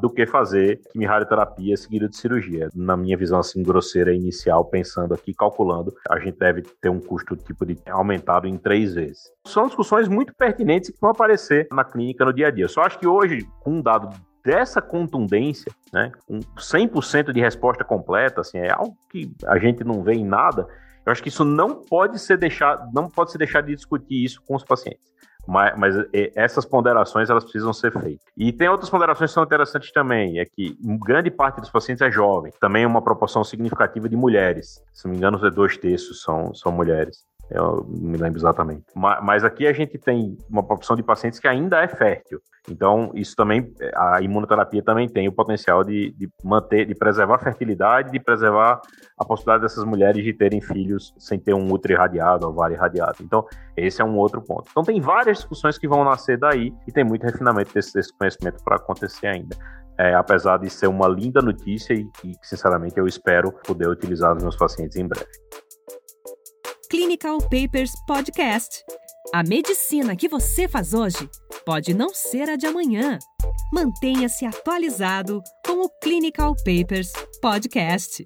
do 0.00 0.10
que 0.10 0.26
fazer 0.26 0.80
quimioterapia 0.92 1.76
seguida 1.76 2.08
de 2.08 2.16
cirurgia. 2.16 2.68
Na 2.74 2.96
minha 2.96 3.16
visão 3.16 3.38
assim 3.38 3.62
grosseira 3.62 4.12
inicial, 4.12 4.64
pensando 4.64 5.14
aqui, 5.14 5.32
calculando, 5.32 5.94
a 6.10 6.18
gente 6.18 6.38
deve 6.38 6.62
ter 6.80 6.90
um 6.90 7.00
custo 7.00 7.34
tipo 7.36 7.64
de 7.64 7.78
aumentado 7.88 8.46
em 8.46 8.58
três 8.58 8.94
vezes. 8.94 9.22
São 9.46 9.66
discussões 9.66 10.06
muito 10.08 10.34
pertinentes 10.34 10.90
que 10.90 11.00
vão 11.00 11.10
aparecer 11.10 11.66
na 11.72 11.84
clínica 11.84 12.24
no 12.24 12.32
dia 12.32 12.48
a 12.48 12.50
dia. 12.50 12.68
Só 12.68 12.82
acho 12.82 12.98
que 12.98 13.06
hoje, 13.06 13.46
com 13.60 13.78
um 13.78 13.82
dado 13.82 14.10
dessa 14.44 14.82
contundência, 14.82 15.72
né, 15.92 16.12
um 16.28 16.40
100% 16.40 17.32
de 17.32 17.40
resposta 17.40 17.82
completa, 17.82 18.42
assim, 18.42 18.58
é 18.58 18.70
algo 18.70 18.94
que 19.08 19.34
a 19.46 19.58
gente 19.58 19.82
não 19.82 20.02
vê 20.02 20.12
em 20.12 20.24
nada. 20.24 20.66
Eu 21.06 21.12
acho 21.12 21.22
que 21.22 21.30
isso 21.30 21.44
não 21.44 21.82
pode 21.82 22.18
ser 22.18 22.36
deixado, 22.36 22.90
não 22.92 23.08
pode 23.08 23.32
ser 23.32 23.38
deixado 23.38 23.66
de 23.66 23.74
discutir 23.74 24.24
isso 24.24 24.42
com 24.46 24.54
os 24.54 24.64
pacientes. 24.64 25.14
Mas, 25.46 25.76
mas, 25.76 25.94
essas 26.34 26.64
ponderações 26.64 27.28
elas 27.28 27.44
precisam 27.44 27.72
ser 27.72 27.92
feitas. 27.92 28.24
E 28.36 28.52
tem 28.52 28.68
outras 28.68 28.88
ponderações 28.88 29.30
que 29.30 29.34
são 29.34 29.44
interessantes 29.44 29.92
também, 29.92 30.38
é 30.38 30.44
que 30.44 30.76
grande 31.04 31.30
parte 31.30 31.60
dos 31.60 31.70
pacientes 31.70 32.02
é 32.02 32.10
jovem, 32.10 32.52
também 32.60 32.86
uma 32.86 33.02
proporção 33.02 33.44
significativa 33.44 34.08
de 34.08 34.16
mulheres. 34.16 34.82
Se 34.92 35.04
não 35.04 35.12
me 35.12 35.18
engano, 35.18 35.38
dois 35.50 35.76
terços 35.76 36.22
são, 36.22 36.54
são 36.54 36.72
mulheres. 36.72 37.24
Eu 37.50 37.86
não 37.88 38.10
me 38.10 38.16
lembro 38.16 38.38
exatamente. 38.38 38.84
Mas 38.94 39.44
aqui 39.44 39.66
a 39.66 39.72
gente 39.72 39.98
tem 39.98 40.36
uma 40.48 40.62
proporção 40.62 40.96
de 40.96 41.02
pacientes 41.02 41.38
que 41.38 41.46
ainda 41.46 41.82
é 41.82 41.88
fértil. 41.88 42.40
Então, 42.68 43.10
isso 43.14 43.36
também, 43.36 43.70
a 43.94 44.22
imunoterapia 44.22 44.82
também 44.82 45.06
tem 45.06 45.28
o 45.28 45.32
potencial 45.32 45.84
de, 45.84 46.12
de 46.12 46.28
manter, 46.42 46.86
de 46.86 46.94
preservar 46.94 47.34
a 47.34 47.38
fertilidade, 47.38 48.10
de 48.10 48.18
preservar 48.18 48.80
a 49.18 49.24
possibilidade 49.24 49.62
dessas 49.62 49.84
mulheres 49.84 50.24
de 50.24 50.32
terem 50.32 50.60
filhos 50.62 51.14
sem 51.18 51.38
ter 51.38 51.52
um 51.52 51.70
útero 51.70 51.94
irradiado, 51.94 52.48
ovário 52.48 52.74
irradiado. 52.74 53.18
Então, 53.20 53.46
esse 53.76 54.00
é 54.00 54.04
um 54.04 54.16
outro 54.16 54.40
ponto. 54.40 54.66
Então, 54.70 54.82
tem 54.82 54.98
várias 55.00 55.38
discussões 55.38 55.76
que 55.76 55.86
vão 55.86 56.04
nascer 56.04 56.38
daí 56.38 56.72
e 56.88 56.92
tem 56.92 57.04
muito 57.04 57.24
refinamento 57.24 57.74
desse, 57.74 57.92
desse 57.92 58.16
conhecimento 58.16 58.64
para 58.64 58.76
acontecer 58.76 59.26
ainda. 59.26 59.56
É, 59.96 60.14
apesar 60.14 60.58
de 60.58 60.68
ser 60.68 60.88
uma 60.88 61.06
linda 61.06 61.40
notícia 61.40 61.94
e 61.94 62.08
sinceramente, 62.42 62.98
eu 62.98 63.06
espero 63.06 63.52
poder 63.64 63.88
utilizar 63.88 64.34
nos 64.34 64.42
meus 64.42 64.56
pacientes 64.56 64.96
em 64.96 65.06
breve. 65.06 65.28
Clinical 66.88 67.38
Papers 67.38 67.92
Podcast. 68.06 68.84
A 69.32 69.42
medicina 69.42 70.14
que 70.14 70.28
você 70.28 70.68
faz 70.68 70.92
hoje 70.92 71.28
pode 71.64 71.94
não 71.94 72.10
ser 72.12 72.48
a 72.50 72.56
de 72.56 72.66
amanhã. 72.66 73.18
Mantenha-se 73.72 74.44
atualizado 74.44 75.42
com 75.66 75.84
o 75.84 75.88
Clinical 76.00 76.54
Papers 76.64 77.12
Podcast. 77.40 78.22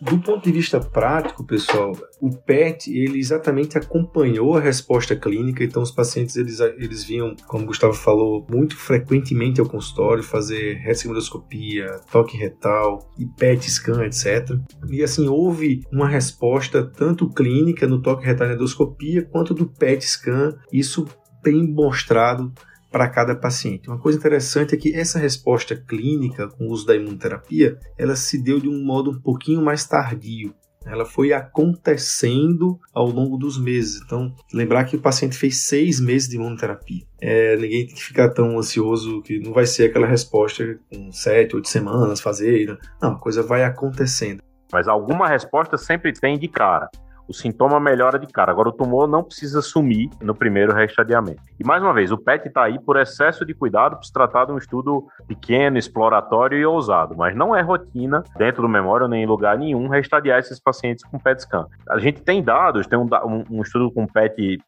Do 0.00 0.18
ponto 0.18 0.44
de 0.44 0.52
vista 0.52 0.78
prático, 0.78 1.42
pessoal, 1.44 1.92
o 2.20 2.30
PET 2.30 2.90
ele 2.90 3.18
exatamente 3.18 3.78
acompanhou 3.78 4.54
a 4.54 4.60
resposta 4.60 5.16
clínica, 5.16 5.64
então 5.64 5.82
os 5.82 5.90
pacientes 5.90 6.36
eles, 6.36 6.60
eles 6.60 7.02
vinham, 7.02 7.34
como 7.46 7.64
o 7.64 7.66
Gustavo 7.66 7.94
falou, 7.94 8.46
muito 8.50 8.76
frequentemente 8.76 9.58
ao 9.58 9.66
consultório 9.66 10.22
fazer 10.22 10.74
ressegmodoscopia, 10.74 12.00
toque 12.12 12.36
retal 12.36 13.10
e 13.18 13.24
PET 13.24 13.70
scan, 13.70 14.04
etc. 14.04 14.58
E 14.90 15.02
assim, 15.02 15.28
houve 15.28 15.82
uma 15.90 16.06
resposta 16.06 16.84
tanto 16.84 17.30
clínica 17.30 17.86
no 17.86 18.02
toque 18.02 18.26
retal 18.26 18.50
e 18.50 18.54
endoscopia 18.54 19.22
quanto 19.22 19.54
do 19.54 19.66
PET 19.66 20.04
scan, 20.06 20.58
isso 20.70 21.06
tem 21.42 21.66
mostrado 21.66 22.52
para 22.96 23.10
cada 23.10 23.36
paciente. 23.36 23.90
Uma 23.90 23.98
coisa 23.98 24.16
interessante 24.16 24.74
é 24.74 24.78
que 24.78 24.96
essa 24.96 25.18
resposta 25.18 25.76
clínica 25.76 26.48
com 26.48 26.64
o 26.64 26.70
uso 26.70 26.86
da 26.86 26.96
imunoterapia, 26.96 27.78
ela 27.98 28.16
se 28.16 28.42
deu 28.42 28.58
de 28.58 28.70
um 28.70 28.82
modo 28.82 29.10
um 29.10 29.20
pouquinho 29.20 29.60
mais 29.60 29.86
tardio. 29.86 30.54
Ela 30.86 31.04
foi 31.04 31.34
acontecendo 31.34 32.80
ao 32.94 33.06
longo 33.06 33.36
dos 33.36 33.60
meses. 33.60 34.00
Então, 34.02 34.34
lembrar 34.50 34.84
que 34.84 34.96
o 34.96 35.00
paciente 35.00 35.36
fez 35.36 35.64
seis 35.64 36.00
meses 36.00 36.26
de 36.26 36.36
imunoterapia. 36.36 37.02
É, 37.20 37.54
ninguém 37.56 37.84
tem 37.84 37.94
que 37.94 38.02
ficar 38.02 38.30
tão 38.30 38.58
ansioso 38.58 39.20
que 39.20 39.40
não 39.40 39.52
vai 39.52 39.66
ser 39.66 39.90
aquela 39.90 40.06
resposta 40.06 40.78
com 40.90 41.12
sete, 41.12 41.54
oito 41.54 41.68
semanas 41.68 42.18
fazer. 42.18 42.78
Não, 43.02 43.12
a 43.12 43.18
coisa 43.18 43.42
vai 43.42 43.62
acontecendo. 43.62 44.40
Mas 44.72 44.88
alguma 44.88 45.28
resposta 45.28 45.76
sempre 45.76 46.14
tem 46.14 46.38
de 46.38 46.48
cara. 46.48 46.88
O 47.28 47.32
sintoma 47.32 47.80
melhora 47.80 48.18
de 48.18 48.26
cara. 48.26 48.50
Agora, 48.50 48.68
o 48.68 48.72
tumor 48.72 49.08
não 49.08 49.22
precisa 49.22 49.60
sumir 49.60 50.10
no 50.20 50.34
primeiro 50.34 50.74
restadiamento. 50.74 51.42
E 51.58 51.64
mais 51.64 51.82
uma 51.82 51.92
vez, 51.92 52.12
o 52.12 52.18
PET 52.18 52.48
está 52.48 52.64
aí 52.64 52.78
por 52.78 52.96
excesso 52.96 53.44
de 53.44 53.54
cuidado 53.54 53.96
para 53.96 54.04
se 54.04 54.12
tratar 54.12 54.46
de 54.46 54.52
um 54.52 54.58
estudo 54.58 55.06
pequeno, 55.26 55.78
exploratório 55.78 56.58
e 56.58 56.66
ousado, 56.66 57.16
mas 57.16 57.34
não 57.34 57.54
é 57.54 57.60
rotina 57.60 58.22
dentro 58.36 58.62
do 58.62 58.68
memória 58.68 59.08
nem 59.08 59.24
em 59.24 59.26
lugar 59.26 59.58
nenhum 59.58 59.88
restadiar 59.88 60.38
esses 60.38 60.60
pacientes 60.60 61.04
com 61.04 61.18
PET 61.18 61.42
scan. 61.42 61.66
A 61.88 61.98
gente 61.98 62.22
tem 62.22 62.42
dados, 62.42 62.86
tem 62.86 62.98
um, 62.98 63.08
um, 63.50 63.62
estudo 63.62 63.90
com 63.90 64.06
PET 64.06 64.58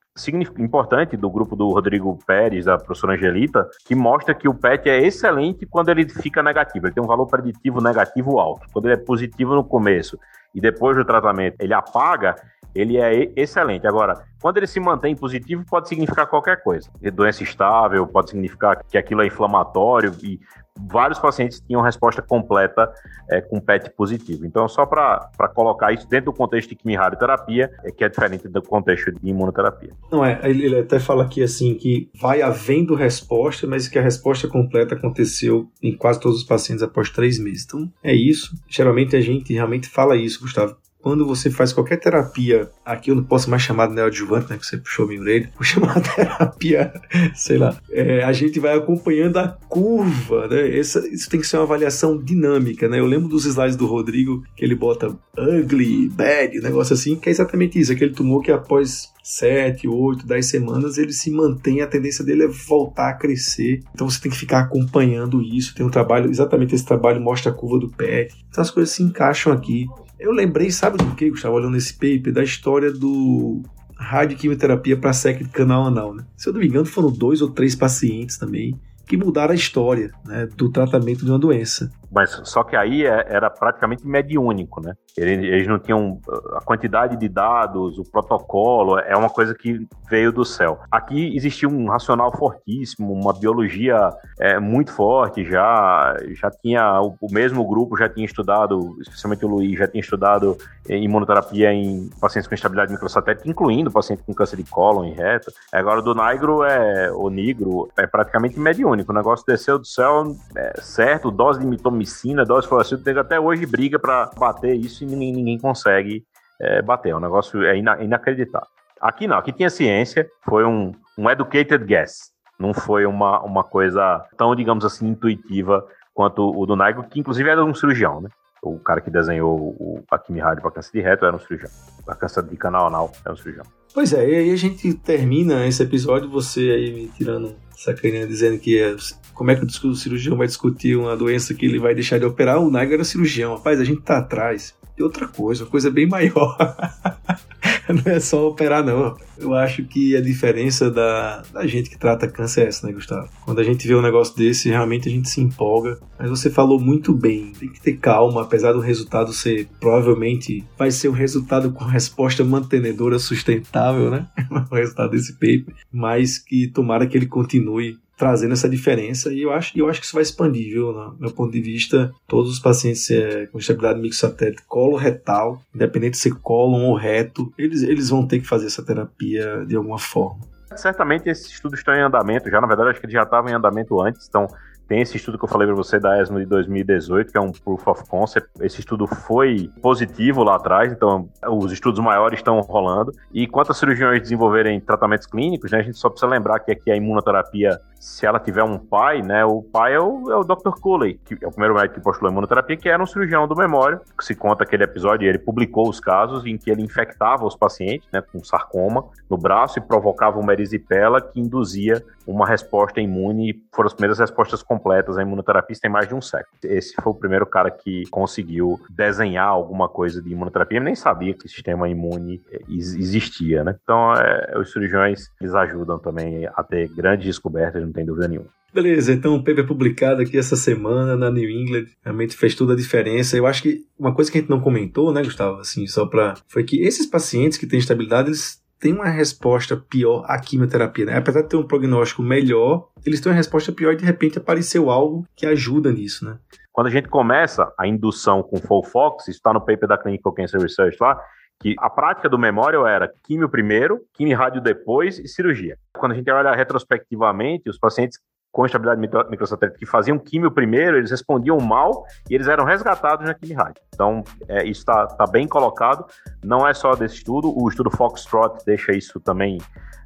importante 0.58 1.16
do 1.16 1.30
grupo 1.30 1.54
do 1.54 1.68
Rodrigo 1.70 2.18
Pérez, 2.26 2.64
da 2.64 2.76
professora 2.76 3.14
Angelita, 3.14 3.68
que 3.86 3.94
mostra 3.94 4.34
que 4.34 4.48
o 4.48 4.54
PET 4.54 4.88
é 4.88 5.06
excelente 5.06 5.64
quando 5.64 5.90
ele 5.90 6.08
fica 6.08 6.42
negativo. 6.42 6.86
Ele 6.86 6.94
tem 6.94 7.02
um 7.02 7.06
valor 7.06 7.26
preditivo 7.26 7.80
negativo 7.80 8.38
alto. 8.38 8.66
Quando 8.72 8.86
ele 8.86 8.94
é 8.94 9.04
positivo 9.04 9.54
no 9.54 9.62
começo 9.62 10.18
e 10.54 10.60
depois 10.60 10.96
do 10.96 11.04
tratamento 11.04 11.56
ele 11.60 11.74
apaga, 11.74 12.34
ele 12.74 12.98
é 12.98 13.30
excelente. 13.36 13.86
Agora, 13.86 14.24
quando 14.40 14.58
ele 14.58 14.66
se 14.66 14.78
mantém 14.78 15.16
positivo, 15.16 15.64
pode 15.68 15.88
significar 15.88 16.26
qualquer 16.26 16.62
coisa. 16.62 16.88
Doença 17.12 17.42
estável, 17.42 18.06
pode 18.06 18.30
significar 18.30 18.82
que 18.84 18.96
aquilo 18.96 19.22
é 19.22 19.26
inflamatório 19.26 20.14
e 20.22 20.38
vários 20.86 21.18
pacientes 21.18 21.60
tinham 21.60 21.80
resposta 21.80 22.22
completa 22.22 22.92
é, 23.28 23.40
com 23.40 23.60
PET 23.60 23.90
positivo. 23.96 24.46
Então, 24.46 24.68
só 24.68 24.86
para 24.86 25.28
colocar 25.54 25.92
isso 25.92 26.08
dentro 26.08 26.26
do 26.26 26.36
contexto 26.36 26.68
de 26.68 26.76
quimioterapia, 26.76 27.70
é 27.84 27.90
que 27.90 28.04
é 28.04 28.08
diferente 28.08 28.48
do 28.48 28.62
contexto 28.62 29.12
de 29.12 29.28
imunoterapia. 29.28 29.90
Não 30.10 30.24
é, 30.24 30.40
ele 30.44 30.78
até 30.78 31.00
fala 31.00 31.24
aqui 31.24 31.42
assim 31.42 31.74
que 31.74 32.10
vai 32.20 32.42
havendo 32.42 32.94
resposta, 32.94 33.66
mas 33.66 33.88
que 33.88 33.98
a 33.98 34.02
resposta 34.02 34.46
completa 34.46 34.94
aconteceu 34.94 35.68
em 35.82 35.96
quase 35.96 36.20
todos 36.20 36.38
os 36.38 36.44
pacientes 36.44 36.82
após 36.82 37.10
três 37.10 37.38
meses. 37.38 37.64
Então, 37.64 37.90
é 38.02 38.14
isso. 38.14 38.54
Geralmente 38.68 39.16
a 39.16 39.20
gente 39.20 39.52
realmente 39.52 39.88
fala 39.88 40.16
isso, 40.16 40.40
Gustavo 40.40 40.76
quando 41.00 41.26
você 41.26 41.50
faz 41.50 41.72
qualquer 41.72 41.98
terapia, 41.98 42.70
aqui 42.84 43.10
eu 43.10 43.14
não 43.14 43.24
posso 43.24 43.48
mais 43.48 43.62
chamar 43.62 43.88
de 43.88 43.94
neoadjuvante, 43.94 44.50
né, 44.50 44.58
que 44.58 44.66
você 44.66 44.76
puxou 44.76 45.06
minha 45.06 45.20
orelha, 45.20 45.50
vou 45.54 45.62
chamar 45.62 46.00
de 46.00 46.14
terapia, 46.14 46.92
sei 47.34 47.58
lá, 47.58 47.76
é, 47.90 48.22
a 48.24 48.32
gente 48.32 48.58
vai 48.58 48.76
acompanhando 48.76 49.38
a 49.38 49.48
curva, 49.68 50.48
né, 50.48 50.78
Essa, 50.78 51.06
isso 51.08 51.28
tem 51.30 51.40
que 51.40 51.46
ser 51.46 51.56
uma 51.56 51.64
avaliação 51.64 52.18
dinâmica, 52.18 52.88
né, 52.88 52.98
eu 52.98 53.06
lembro 53.06 53.28
dos 53.28 53.44
slides 53.44 53.76
do 53.76 53.86
Rodrigo, 53.86 54.42
que 54.56 54.64
ele 54.64 54.74
bota 54.74 55.16
ugly, 55.36 56.08
bad, 56.08 56.58
um 56.58 56.62
negócio 56.62 56.94
assim, 56.94 57.16
que 57.16 57.28
é 57.28 57.32
exatamente 57.32 57.78
isso, 57.78 57.92
aquele 57.92 58.12
tumor 58.12 58.42
que 58.42 58.50
após 58.50 59.12
7, 59.28 59.86
8, 59.86 60.26
10 60.26 60.46
semanas, 60.46 60.96
ele 60.96 61.12
se 61.12 61.30
mantém, 61.30 61.82
a 61.82 61.86
tendência 61.86 62.24
dele 62.24 62.44
é 62.44 62.48
voltar 62.48 63.10
a 63.10 63.12
crescer. 63.12 63.82
Então 63.94 64.08
você 64.08 64.18
tem 64.22 64.32
que 64.32 64.38
ficar 64.38 64.60
acompanhando 64.60 65.42
isso. 65.42 65.74
Tem 65.74 65.84
um 65.84 65.90
trabalho, 65.90 66.30
exatamente 66.30 66.74
esse 66.74 66.86
trabalho 66.86 67.20
mostra 67.20 67.52
a 67.52 67.54
curva 67.54 67.78
do 67.78 67.90
PET. 67.90 68.34
Então 68.48 68.62
as 68.62 68.70
coisas 68.70 68.94
se 68.94 69.02
encaixam 69.02 69.52
aqui. 69.52 69.86
Eu 70.18 70.32
lembrei, 70.32 70.70
sabe 70.70 70.98
do 70.98 71.14
que, 71.14 71.30
Gustavo, 71.30 71.54
olhando 71.54 71.76
esse 71.76 71.92
paper, 71.92 72.32
da 72.32 72.42
história 72.42 72.92
do 72.92 73.62
radioquimioterapia 73.96 74.96
para 74.96 75.12
SEC 75.12 75.44
de 75.44 75.50
canal 75.50 75.86
anal, 75.86 76.14
né? 76.14 76.24
Se 76.36 76.48
eu 76.48 76.52
não 76.52 76.60
me 76.60 76.66
engano, 76.66 76.86
foram 76.86 77.10
dois 77.10 77.42
ou 77.42 77.50
três 77.50 77.74
pacientes 77.74 78.36
também 78.38 78.78
que 79.06 79.16
mudaram 79.16 79.52
a 79.52 79.56
história 79.56 80.12
né, 80.26 80.46
do 80.54 80.70
tratamento 80.70 81.24
de 81.24 81.30
uma 81.30 81.38
doença. 81.38 81.90
Mas 82.10 82.40
só 82.44 82.62
que 82.62 82.76
aí 82.76 83.04
é, 83.04 83.26
era 83.28 83.50
praticamente 83.50 84.06
mediúnico, 84.06 84.80
né? 84.80 84.94
Eles 85.16 85.66
não 85.66 85.78
tinham 85.78 86.20
a 86.54 86.60
quantidade 86.60 87.16
de 87.16 87.28
dados, 87.28 87.98
o 87.98 88.04
protocolo, 88.04 88.98
é 88.98 89.16
uma 89.16 89.28
coisa 89.28 89.54
que 89.54 89.86
veio 90.08 90.32
do 90.32 90.44
céu. 90.44 90.78
Aqui 90.90 91.36
existia 91.36 91.68
um 91.68 91.88
racional 91.88 92.30
fortíssimo, 92.36 93.12
uma 93.12 93.32
biologia 93.32 94.10
é, 94.38 94.58
muito 94.58 94.92
forte 94.92 95.44
já, 95.44 96.16
já 96.30 96.50
tinha, 96.50 97.00
o, 97.00 97.16
o, 97.20 97.32
mesmo 97.32 97.66
grupo 97.66 97.96
já 97.96 98.08
tinha 98.08 98.24
estudado, 98.24 98.96
especialmente 99.00 99.44
o 99.44 99.48
Luiz, 99.48 99.78
já 99.78 99.88
tinha 99.88 100.00
estudado 100.00 100.56
imunoterapia 100.88 101.72
em 101.72 102.08
pacientes 102.20 102.48
com 102.48 102.54
instabilidade 102.54 102.92
microsatélite, 102.92 103.48
incluindo 103.48 103.90
paciente 103.90 104.22
com 104.22 104.32
câncer 104.32 104.56
de 104.56 104.64
cólon 104.64 105.04
e 105.04 105.12
reto. 105.12 105.52
Agora, 105.72 106.00
do 106.00 106.14
Nigro, 106.14 106.62
é, 106.62 107.10
o 107.12 107.28
Nigro, 107.28 107.88
é 107.98 108.06
praticamente 108.06 108.58
mediúnico. 108.58 109.12
O 109.12 109.14
negócio 109.14 109.44
desceu 109.46 109.78
do 109.78 109.86
céu, 109.86 110.34
é, 110.56 110.80
certo, 110.80 111.30
dose 111.30 111.60
de 111.60 111.66
mitomicina, 111.66 111.97
dose 112.46 112.62
de 112.62 112.68
fluorescida, 112.68 113.20
até 113.20 113.38
hoje 113.38 113.66
briga 113.66 113.98
para 113.98 114.30
bater 114.36 114.74
isso 114.74 115.04
e 115.04 115.06
ninguém, 115.06 115.32
ninguém 115.32 115.58
consegue 115.58 116.24
é, 116.60 116.82
bater. 116.82 117.14
O 117.14 117.20
negócio 117.20 117.62
é 117.62 117.76
ina 117.76 118.02
inacreditável. 118.02 118.68
Aqui 119.00 119.26
não, 119.26 119.38
aqui 119.38 119.52
tinha 119.52 119.70
ciência, 119.70 120.28
foi 120.44 120.64
um, 120.64 120.92
um 121.16 121.30
educated 121.30 121.84
guess. 121.84 122.32
Não 122.58 122.74
foi 122.74 123.06
uma, 123.06 123.40
uma 123.42 123.62
coisa 123.62 124.24
tão, 124.36 124.54
digamos 124.56 124.84
assim, 124.84 125.06
intuitiva 125.08 125.86
quanto 126.12 126.50
o 126.50 126.66
do 126.66 126.74
Naigo, 126.74 127.04
que 127.04 127.20
inclusive 127.20 127.48
era 127.48 127.64
um 127.64 127.74
cirurgião, 127.74 128.20
né? 128.20 128.28
O 128.62 128.78
cara 128.78 129.00
que 129.00 129.10
desenhou 129.10 129.56
o 129.78 130.02
Akimi 130.10 130.40
Rádio 130.40 130.62
para 130.62 130.70
câncer 130.72 130.92
de 130.92 131.00
reto 131.00 131.24
era 131.24 131.34
um 131.34 131.38
cirurgião. 131.38 131.70
Para 132.04 132.14
câncer 132.16 132.42
de 132.42 132.56
canal 132.56 132.86
anal 132.86 133.12
era 133.24 133.32
um 133.32 133.36
cirurgião. 133.36 133.64
Pois 133.94 134.12
é, 134.12 134.28
e 134.28 134.34
aí 134.34 134.50
a 134.50 134.56
gente 134.56 134.92
termina 134.94 135.66
esse 135.66 135.82
episódio, 135.82 136.28
você 136.28 136.60
aí 136.60 136.92
me 136.92 137.08
tirando 137.08 137.54
sacaninha, 137.76 138.26
dizendo 138.26 138.58
que 138.58 138.78
é, 138.78 138.96
como 139.34 139.50
é 139.50 139.56
que 139.56 139.64
o 139.64 139.94
cirurgião 139.94 140.36
vai 140.36 140.46
discutir 140.46 140.96
uma 140.96 141.16
doença 141.16 141.54
que 141.54 141.64
ele 141.64 141.78
vai 141.78 141.94
deixar 141.94 142.18
de 142.18 142.24
operar. 142.24 142.58
O 142.58 142.70
Naigo 142.70 142.92
era 142.92 143.04
cirurgião. 143.04 143.56
Rapaz, 143.56 143.80
a 143.80 143.84
gente 143.84 144.02
tá 144.02 144.18
atrás 144.18 144.74
de 144.96 145.02
outra 145.02 145.28
coisa, 145.28 145.64
uma 145.64 145.70
coisa 145.70 145.90
bem 145.90 146.06
maior. 146.06 146.56
não 148.04 148.12
é 148.12 148.20
só 148.20 148.48
operar, 148.48 148.84
não. 148.84 149.16
Eu 149.38 149.54
acho 149.54 149.84
que 149.84 150.16
a 150.16 150.20
diferença 150.20 150.90
da, 150.90 151.42
da 151.52 151.66
gente 151.66 151.88
que 151.88 151.98
trata 151.98 152.28
câncer 152.28 152.62
é 152.62 152.68
essa, 152.68 152.86
né, 152.86 152.92
Gustavo? 152.92 153.28
Quando 153.44 153.60
a 153.60 153.64
gente 153.64 153.86
vê 153.86 153.94
um 153.94 154.02
negócio 154.02 154.36
desse, 154.36 154.68
realmente 154.68 155.08
a 155.08 155.12
gente 155.12 155.28
se 155.28 155.40
empolga. 155.40 155.98
Mas 156.18 156.28
você 156.28 156.50
falou 156.50 156.78
muito 156.78 157.14
bem, 157.14 157.52
tem 157.58 157.68
que 157.68 157.80
ter 157.80 157.96
calma, 157.96 158.42
apesar 158.42 158.72
do 158.72 158.80
resultado 158.80 159.32
ser, 159.32 159.68
provavelmente, 159.80 160.64
vai 160.76 160.90
ser 160.90 161.08
um 161.08 161.12
resultado 161.12 161.72
com 161.72 161.84
resposta 161.84 162.44
mantenedora 162.44 163.18
sustentável, 163.18 164.10
né? 164.10 164.26
o 164.70 164.74
resultado 164.74 165.10
desse 165.10 165.32
paper. 165.34 165.74
Mas 165.92 166.38
que 166.38 166.68
tomara 166.68 167.06
que 167.06 167.16
ele 167.16 167.26
continue 167.26 167.98
trazendo 168.18 168.52
essa 168.52 168.68
diferença 168.68 169.32
e 169.32 169.42
eu 169.42 169.52
acho, 169.52 169.78
eu 169.78 169.88
acho 169.88 170.00
que 170.00 170.06
isso 170.06 170.14
vai 170.14 170.22
expandir, 170.22 170.72
viu? 170.72 170.92
No 170.92 171.16
meu 171.18 171.30
ponto 171.30 171.52
de 171.52 171.60
vista, 171.60 172.12
todos 172.26 172.50
os 172.50 172.58
pacientes 172.58 173.08
é, 173.10 173.46
com 173.46 173.58
estabilidade 173.58 174.00
microsatélite 174.00 174.62
colo 174.66 174.96
retal, 174.96 175.62
independente 175.74 176.12
de 176.12 176.18
ser 176.18 176.34
cólon 176.34 176.86
ou 176.86 176.96
reto, 176.96 177.52
eles, 177.56 177.82
eles 177.82 178.10
vão 178.10 178.26
ter 178.26 178.40
que 178.40 178.46
fazer 178.46 178.66
essa 178.66 178.84
terapia 178.84 179.64
de 179.64 179.76
alguma 179.76 179.98
forma. 179.98 180.40
Certamente 180.76 181.28
esses 181.28 181.46
estudos 181.46 181.78
estão 181.78 181.94
em 181.94 182.02
andamento 182.02 182.50
já, 182.50 182.60
na 182.60 182.66
verdade 182.66 182.90
acho 182.90 183.00
que 183.00 183.06
eles 183.06 183.14
já 183.14 183.22
estavam 183.22 183.50
em 183.50 183.54
andamento 183.54 184.00
antes, 184.00 184.26
então 184.28 184.46
tem 184.88 185.02
esse 185.02 185.18
estudo 185.18 185.38
que 185.38 185.44
eu 185.44 185.48
falei 185.48 185.66
para 185.66 185.76
você 185.76 186.00
da 186.00 186.20
ESMO 186.20 186.40
de 186.40 186.46
2018, 186.46 187.30
que 187.30 187.36
é 187.36 187.40
um 187.40 187.52
Proof 187.52 187.86
of 187.86 188.08
Concept. 188.08 188.48
Esse 188.62 188.80
estudo 188.80 189.06
foi 189.06 189.70
positivo 189.82 190.42
lá 190.42 190.56
atrás, 190.56 190.90
então 190.90 191.28
os 191.46 191.70
estudos 191.70 192.00
maiores 192.00 192.38
estão 192.38 192.58
rolando. 192.60 193.12
E 193.32 193.46
quanto 193.46 193.74
cirurgiões 193.74 194.22
desenvolverem 194.22 194.80
tratamentos 194.80 195.26
clínicos, 195.26 195.70
né, 195.70 195.80
a 195.80 195.82
gente 195.82 195.98
só 195.98 196.08
precisa 196.08 196.30
lembrar 196.30 196.60
que 196.60 196.72
aqui 196.72 196.90
a 196.90 196.96
imunoterapia, 196.96 197.78
se 198.00 198.24
ela 198.24 198.40
tiver 198.40 198.62
um 198.62 198.78
pai, 198.78 199.20
né, 199.20 199.44
o 199.44 199.62
pai 199.62 199.94
é 199.94 200.00
o, 200.00 200.30
é 200.30 200.36
o 200.36 200.42
Dr. 200.42 200.80
Cooley, 200.80 201.20
que 201.22 201.34
é 201.34 201.46
o 201.46 201.50
primeiro 201.50 201.74
médico 201.74 201.96
que 201.96 202.00
postulou 202.00 202.30
a 202.30 202.32
imunoterapia, 202.32 202.76
que 202.76 202.88
era 202.88 203.02
um 203.02 203.06
cirurgião 203.06 203.46
do 203.46 203.54
memório, 203.54 204.00
que 204.16 204.24
se 204.24 204.34
conta 204.34 204.64
aquele 204.64 204.84
episódio, 204.84 205.26
e 205.26 205.28
ele 205.28 205.38
publicou 205.38 205.86
os 205.86 206.00
casos 206.00 206.46
em 206.46 206.56
que 206.56 206.70
ele 206.70 206.82
infectava 206.82 207.44
os 207.44 207.54
pacientes 207.54 208.08
né, 208.10 208.22
com 208.22 208.42
sarcoma 208.42 209.04
no 209.28 209.36
braço 209.36 209.78
e 209.78 209.82
provocava 209.82 210.40
uma 210.40 210.52
erisipela 210.54 211.20
que 211.20 211.38
induzia 211.38 212.02
uma 212.26 212.46
resposta 212.46 213.00
imune, 213.00 213.62
foram 213.74 213.86
as 213.86 213.94
primeiras 213.94 214.18
respostas 214.18 214.62
completas 214.78 215.18
à 215.18 215.22
imunoterapia 215.22 215.76
tem 215.80 215.90
mais 215.90 216.08
de 216.08 216.14
um 216.14 216.20
século. 216.20 216.56
Esse 216.62 216.94
foi 217.02 217.12
o 217.12 217.14
primeiro 217.14 217.46
cara 217.46 217.70
que 217.70 218.04
conseguiu 218.10 218.80
desenhar 218.90 219.48
alguma 219.48 219.88
coisa 219.88 220.22
de 220.22 220.30
imunoterapia, 220.30 220.78
ele 220.78 220.84
nem 220.84 220.94
sabia 220.94 221.34
que 221.34 221.46
o 221.46 221.48
sistema 221.48 221.88
imune 221.88 222.40
existia, 222.68 223.64
né? 223.64 223.76
Então, 223.82 224.12
é, 224.14 224.58
os 224.58 224.72
cirurgiões, 224.72 225.30
eles 225.40 225.54
ajudam 225.54 225.98
também 225.98 226.46
a 226.46 226.62
ter 226.62 226.88
grandes 226.88 227.26
descobertas, 227.26 227.82
não 227.82 227.92
tem 227.92 228.04
dúvida 228.04 228.28
nenhuma. 228.28 228.48
Beleza, 228.72 229.12
então 229.12 229.34
o 229.34 229.42
paper 229.42 229.66
publicado 229.66 230.20
aqui 230.20 230.36
essa 230.36 230.54
semana 230.54 231.16
na 231.16 231.30
New 231.30 231.48
England 231.48 231.86
realmente 232.04 232.36
fez 232.36 232.54
toda 232.54 232.74
a 232.74 232.76
diferença. 232.76 233.36
Eu 233.36 233.46
acho 233.46 233.62
que 233.62 233.84
uma 233.98 234.14
coisa 234.14 234.30
que 234.30 234.36
a 234.36 234.40
gente 234.40 234.50
não 234.50 234.60
comentou, 234.60 235.10
né, 235.10 235.22
Gustavo, 235.22 235.58
assim, 235.58 235.86
só 235.86 236.06
para 236.06 236.34
foi 236.46 236.64
que 236.64 236.82
esses 236.82 237.06
pacientes 237.06 237.56
que 237.56 237.66
têm 237.66 237.78
estabilidade, 237.78 238.28
eles 238.28 238.62
tem 238.78 238.92
uma 238.92 239.08
resposta 239.08 239.76
pior 239.76 240.24
à 240.26 240.38
quimioterapia. 240.38 241.06
Né? 241.06 241.16
Apesar 241.16 241.42
de 241.42 241.48
ter 241.48 241.56
um 241.56 241.66
prognóstico 241.66 242.22
melhor, 242.22 242.88
eles 243.04 243.20
têm 243.20 243.30
uma 243.30 243.36
resposta 243.36 243.72
pior 243.72 243.92
e 243.92 243.96
de 243.96 244.04
repente 244.04 244.38
apareceu 244.38 244.90
algo 244.90 245.26
que 245.34 245.46
ajuda 245.46 245.92
nisso. 245.92 246.24
Né? 246.24 246.38
Quando 246.72 246.86
a 246.86 246.90
gente 246.90 247.08
começa 247.08 247.72
a 247.78 247.86
indução 247.86 248.42
com 248.42 248.58
Folfox, 248.58 249.28
isso 249.28 249.38
está 249.38 249.52
no 249.52 249.60
paper 249.60 249.88
da 249.88 249.98
Clinical 249.98 250.32
Cancer 250.32 250.60
Research 250.60 250.96
lá, 251.00 251.20
que 251.60 251.74
a 251.78 251.90
prática 251.90 252.28
do 252.28 252.38
memória 252.38 252.78
era 252.88 253.12
químio 253.24 253.48
primeiro, 253.48 254.00
químio 254.14 254.36
rádio 254.36 254.60
depois 254.60 255.18
e 255.18 255.26
cirurgia. 255.26 255.76
Quando 255.92 256.12
a 256.12 256.14
gente 256.14 256.30
olha 256.30 256.54
retrospectivamente, 256.54 257.68
os 257.68 257.78
pacientes 257.78 258.18
com 258.50 258.66
estabilidade 258.66 259.00
microsatélite 259.30 259.78
que 259.78 259.86
faziam 259.86 260.18
químio 260.18 260.50
primeiro, 260.50 260.96
eles 260.96 261.10
respondiam 261.10 261.58
mal 261.58 262.04
e 262.28 262.34
eles 262.34 262.48
eram 262.48 262.64
resgatados 262.64 263.26
na 263.26 263.34
quimio. 263.34 263.58
Então, 263.94 264.24
é, 264.48 264.64
isso 264.64 264.80
está 264.80 265.06
tá 265.06 265.26
bem 265.26 265.46
colocado. 265.46 266.04
Não 266.42 266.66
é 266.66 266.74
só 266.74 266.94
desse 266.94 267.16
estudo, 267.16 267.52
o 267.56 267.68
estudo 267.68 267.90
Foxtrot 267.90 268.64
deixa 268.64 268.92
isso 268.92 269.20
também 269.20 269.58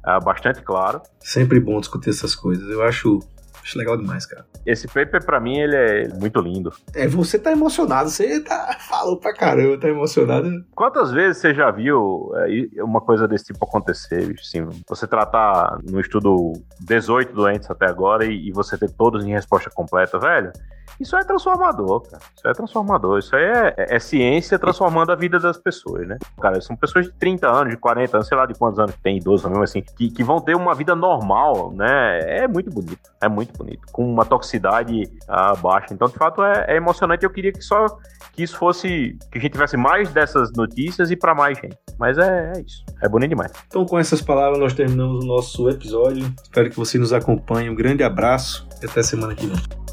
uh, 0.05 0.23
bastante 0.23 0.61
claro. 0.61 1.01
Sempre 1.19 1.59
bom 1.59 1.79
discutir 1.79 2.09
essas 2.09 2.35
coisas. 2.35 2.69
Eu 2.69 2.83
acho 2.83 3.19
Acho 3.63 3.77
legal 3.77 3.97
demais, 3.97 4.25
cara. 4.25 4.45
Esse 4.65 4.87
paper, 4.87 5.25
pra 5.25 5.39
mim, 5.39 5.57
ele 5.57 5.75
é 5.75 6.07
muito 6.09 6.39
lindo. 6.41 6.73
É, 6.93 7.07
você 7.07 7.39
tá 7.39 7.51
emocionado, 7.51 8.09
você 8.09 8.41
tá, 8.41 8.77
falou 8.89 9.17
pra 9.17 9.33
caramba, 9.33 9.79
tá 9.79 9.87
emocionado. 9.87 10.65
Quantas 10.75 11.11
vezes 11.11 11.37
você 11.37 11.53
já 11.53 11.71
viu 11.71 12.31
é, 12.35 12.83
uma 12.83 12.99
coisa 12.99 13.27
desse 13.27 13.45
tipo 13.45 13.63
acontecer, 13.65 14.35
assim, 14.39 14.67
você 14.87 15.07
tratar 15.07 15.79
no 15.83 15.99
estudo 15.99 16.53
18 16.81 17.33
doentes 17.33 17.69
até 17.71 17.87
agora 17.87 18.25
e, 18.25 18.49
e 18.49 18.51
você 18.51 18.77
ter 18.77 18.91
todos 18.91 19.25
em 19.25 19.31
resposta 19.31 19.69
completa, 19.69 20.19
velho? 20.19 20.51
Isso 20.99 21.15
é 21.17 21.23
transformador, 21.23 22.01
cara. 22.01 22.23
Isso 22.35 22.47
é 22.47 22.53
transformador. 22.53 23.19
Isso 23.19 23.35
é, 23.35 23.73
é, 23.77 23.95
é, 23.95 23.99
ciência 23.99 24.59
transformando 24.59 25.11
a 25.11 25.15
vida 25.15 25.39
das 25.39 25.57
pessoas, 25.57 26.07
né? 26.07 26.17
Cara, 26.39 26.61
são 26.61 26.75
pessoas 26.75 27.05
de 27.05 27.13
30 27.13 27.47
anos, 27.47 27.73
de 27.73 27.77
40 27.77 28.17
anos, 28.17 28.27
sei 28.27 28.37
lá 28.37 28.45
de 28.45 28.53
quantos 28.53 28.79
anos 28.79 28.95
tem, 29.01 29.17
idoso 29.17 29.47
mesmo 29.49 29.63
assim, 29.63 29.81
que, 29.81 30.09
que 30.09 30.23
vão 30.23 30.39
ter 30.39 30.55
uma 30.55 30.73
vida 30.73 30.95
normal, 30.95 31.73
né? 31.73 32.19
É 32.23 32.47
muito 32.47 32.69
bonito. 32.69 32.99
É 33.21 33.27
muito 33.27 33.57
bonito. 33.57 33.81
Com 33.91 34.09
uma 34.09 34.25
toxicidade 34.25 35.11
ah, 35.27 35.55
baixa. 35.55 35.93
Então, 35.93 36.07
de 36.07 36.15
fato, 36.15 36.43
é, 36.43 36.65
é 36.69 36.75
emocionante. 36.77 37.25
Eu 37.25 37.29
queria 37.31 37.51
que 37.51 37.61
só 37.61 37.85
que 38.31 38.43
isso 38.43 38.57
fosse. 38.57 39.17
que 39.31 39.37
a 39.37 39.41
gente 39.41 39.51
tivesse 39.51 39.77
mais 39.77 40.09
dessas 40.11 40.51
notícias 40.53 41.11
e 41.11 41.15
para 41.15 41.33
mais 41.33 41.57
gente. 41.57 41.77
Mas 41.97 42.17
é, 42.17 42.53
é, 42.55 42.61
isso. 42.61 42.83
É 43.01 43.09
bonito 43.09 43.29
demais. 43.29 43.51
Então, 43.67 43.85
com 43.85 43.97
essas 43.97 44.21
palavras, 44.21 44.59
nós 44.59 44.73
terminamos 44.73 45.23
o 45.23 45.27
nosso 45.27 45.69
episódio. 45.69 46.25
Espero 46.41 46.69
que 46.69 46.75
você 46.75 46.97
nos 46.97 47.13
acompanhe. 47.13 47.69
Um 47.69 47.75
grande 47.75 48.03
abraço 48.03 48.67
e 48.81 48.85
até 48.85 49.01
semana 49.03 49.35
que 49.35 49.45
vem. 49.45 49.92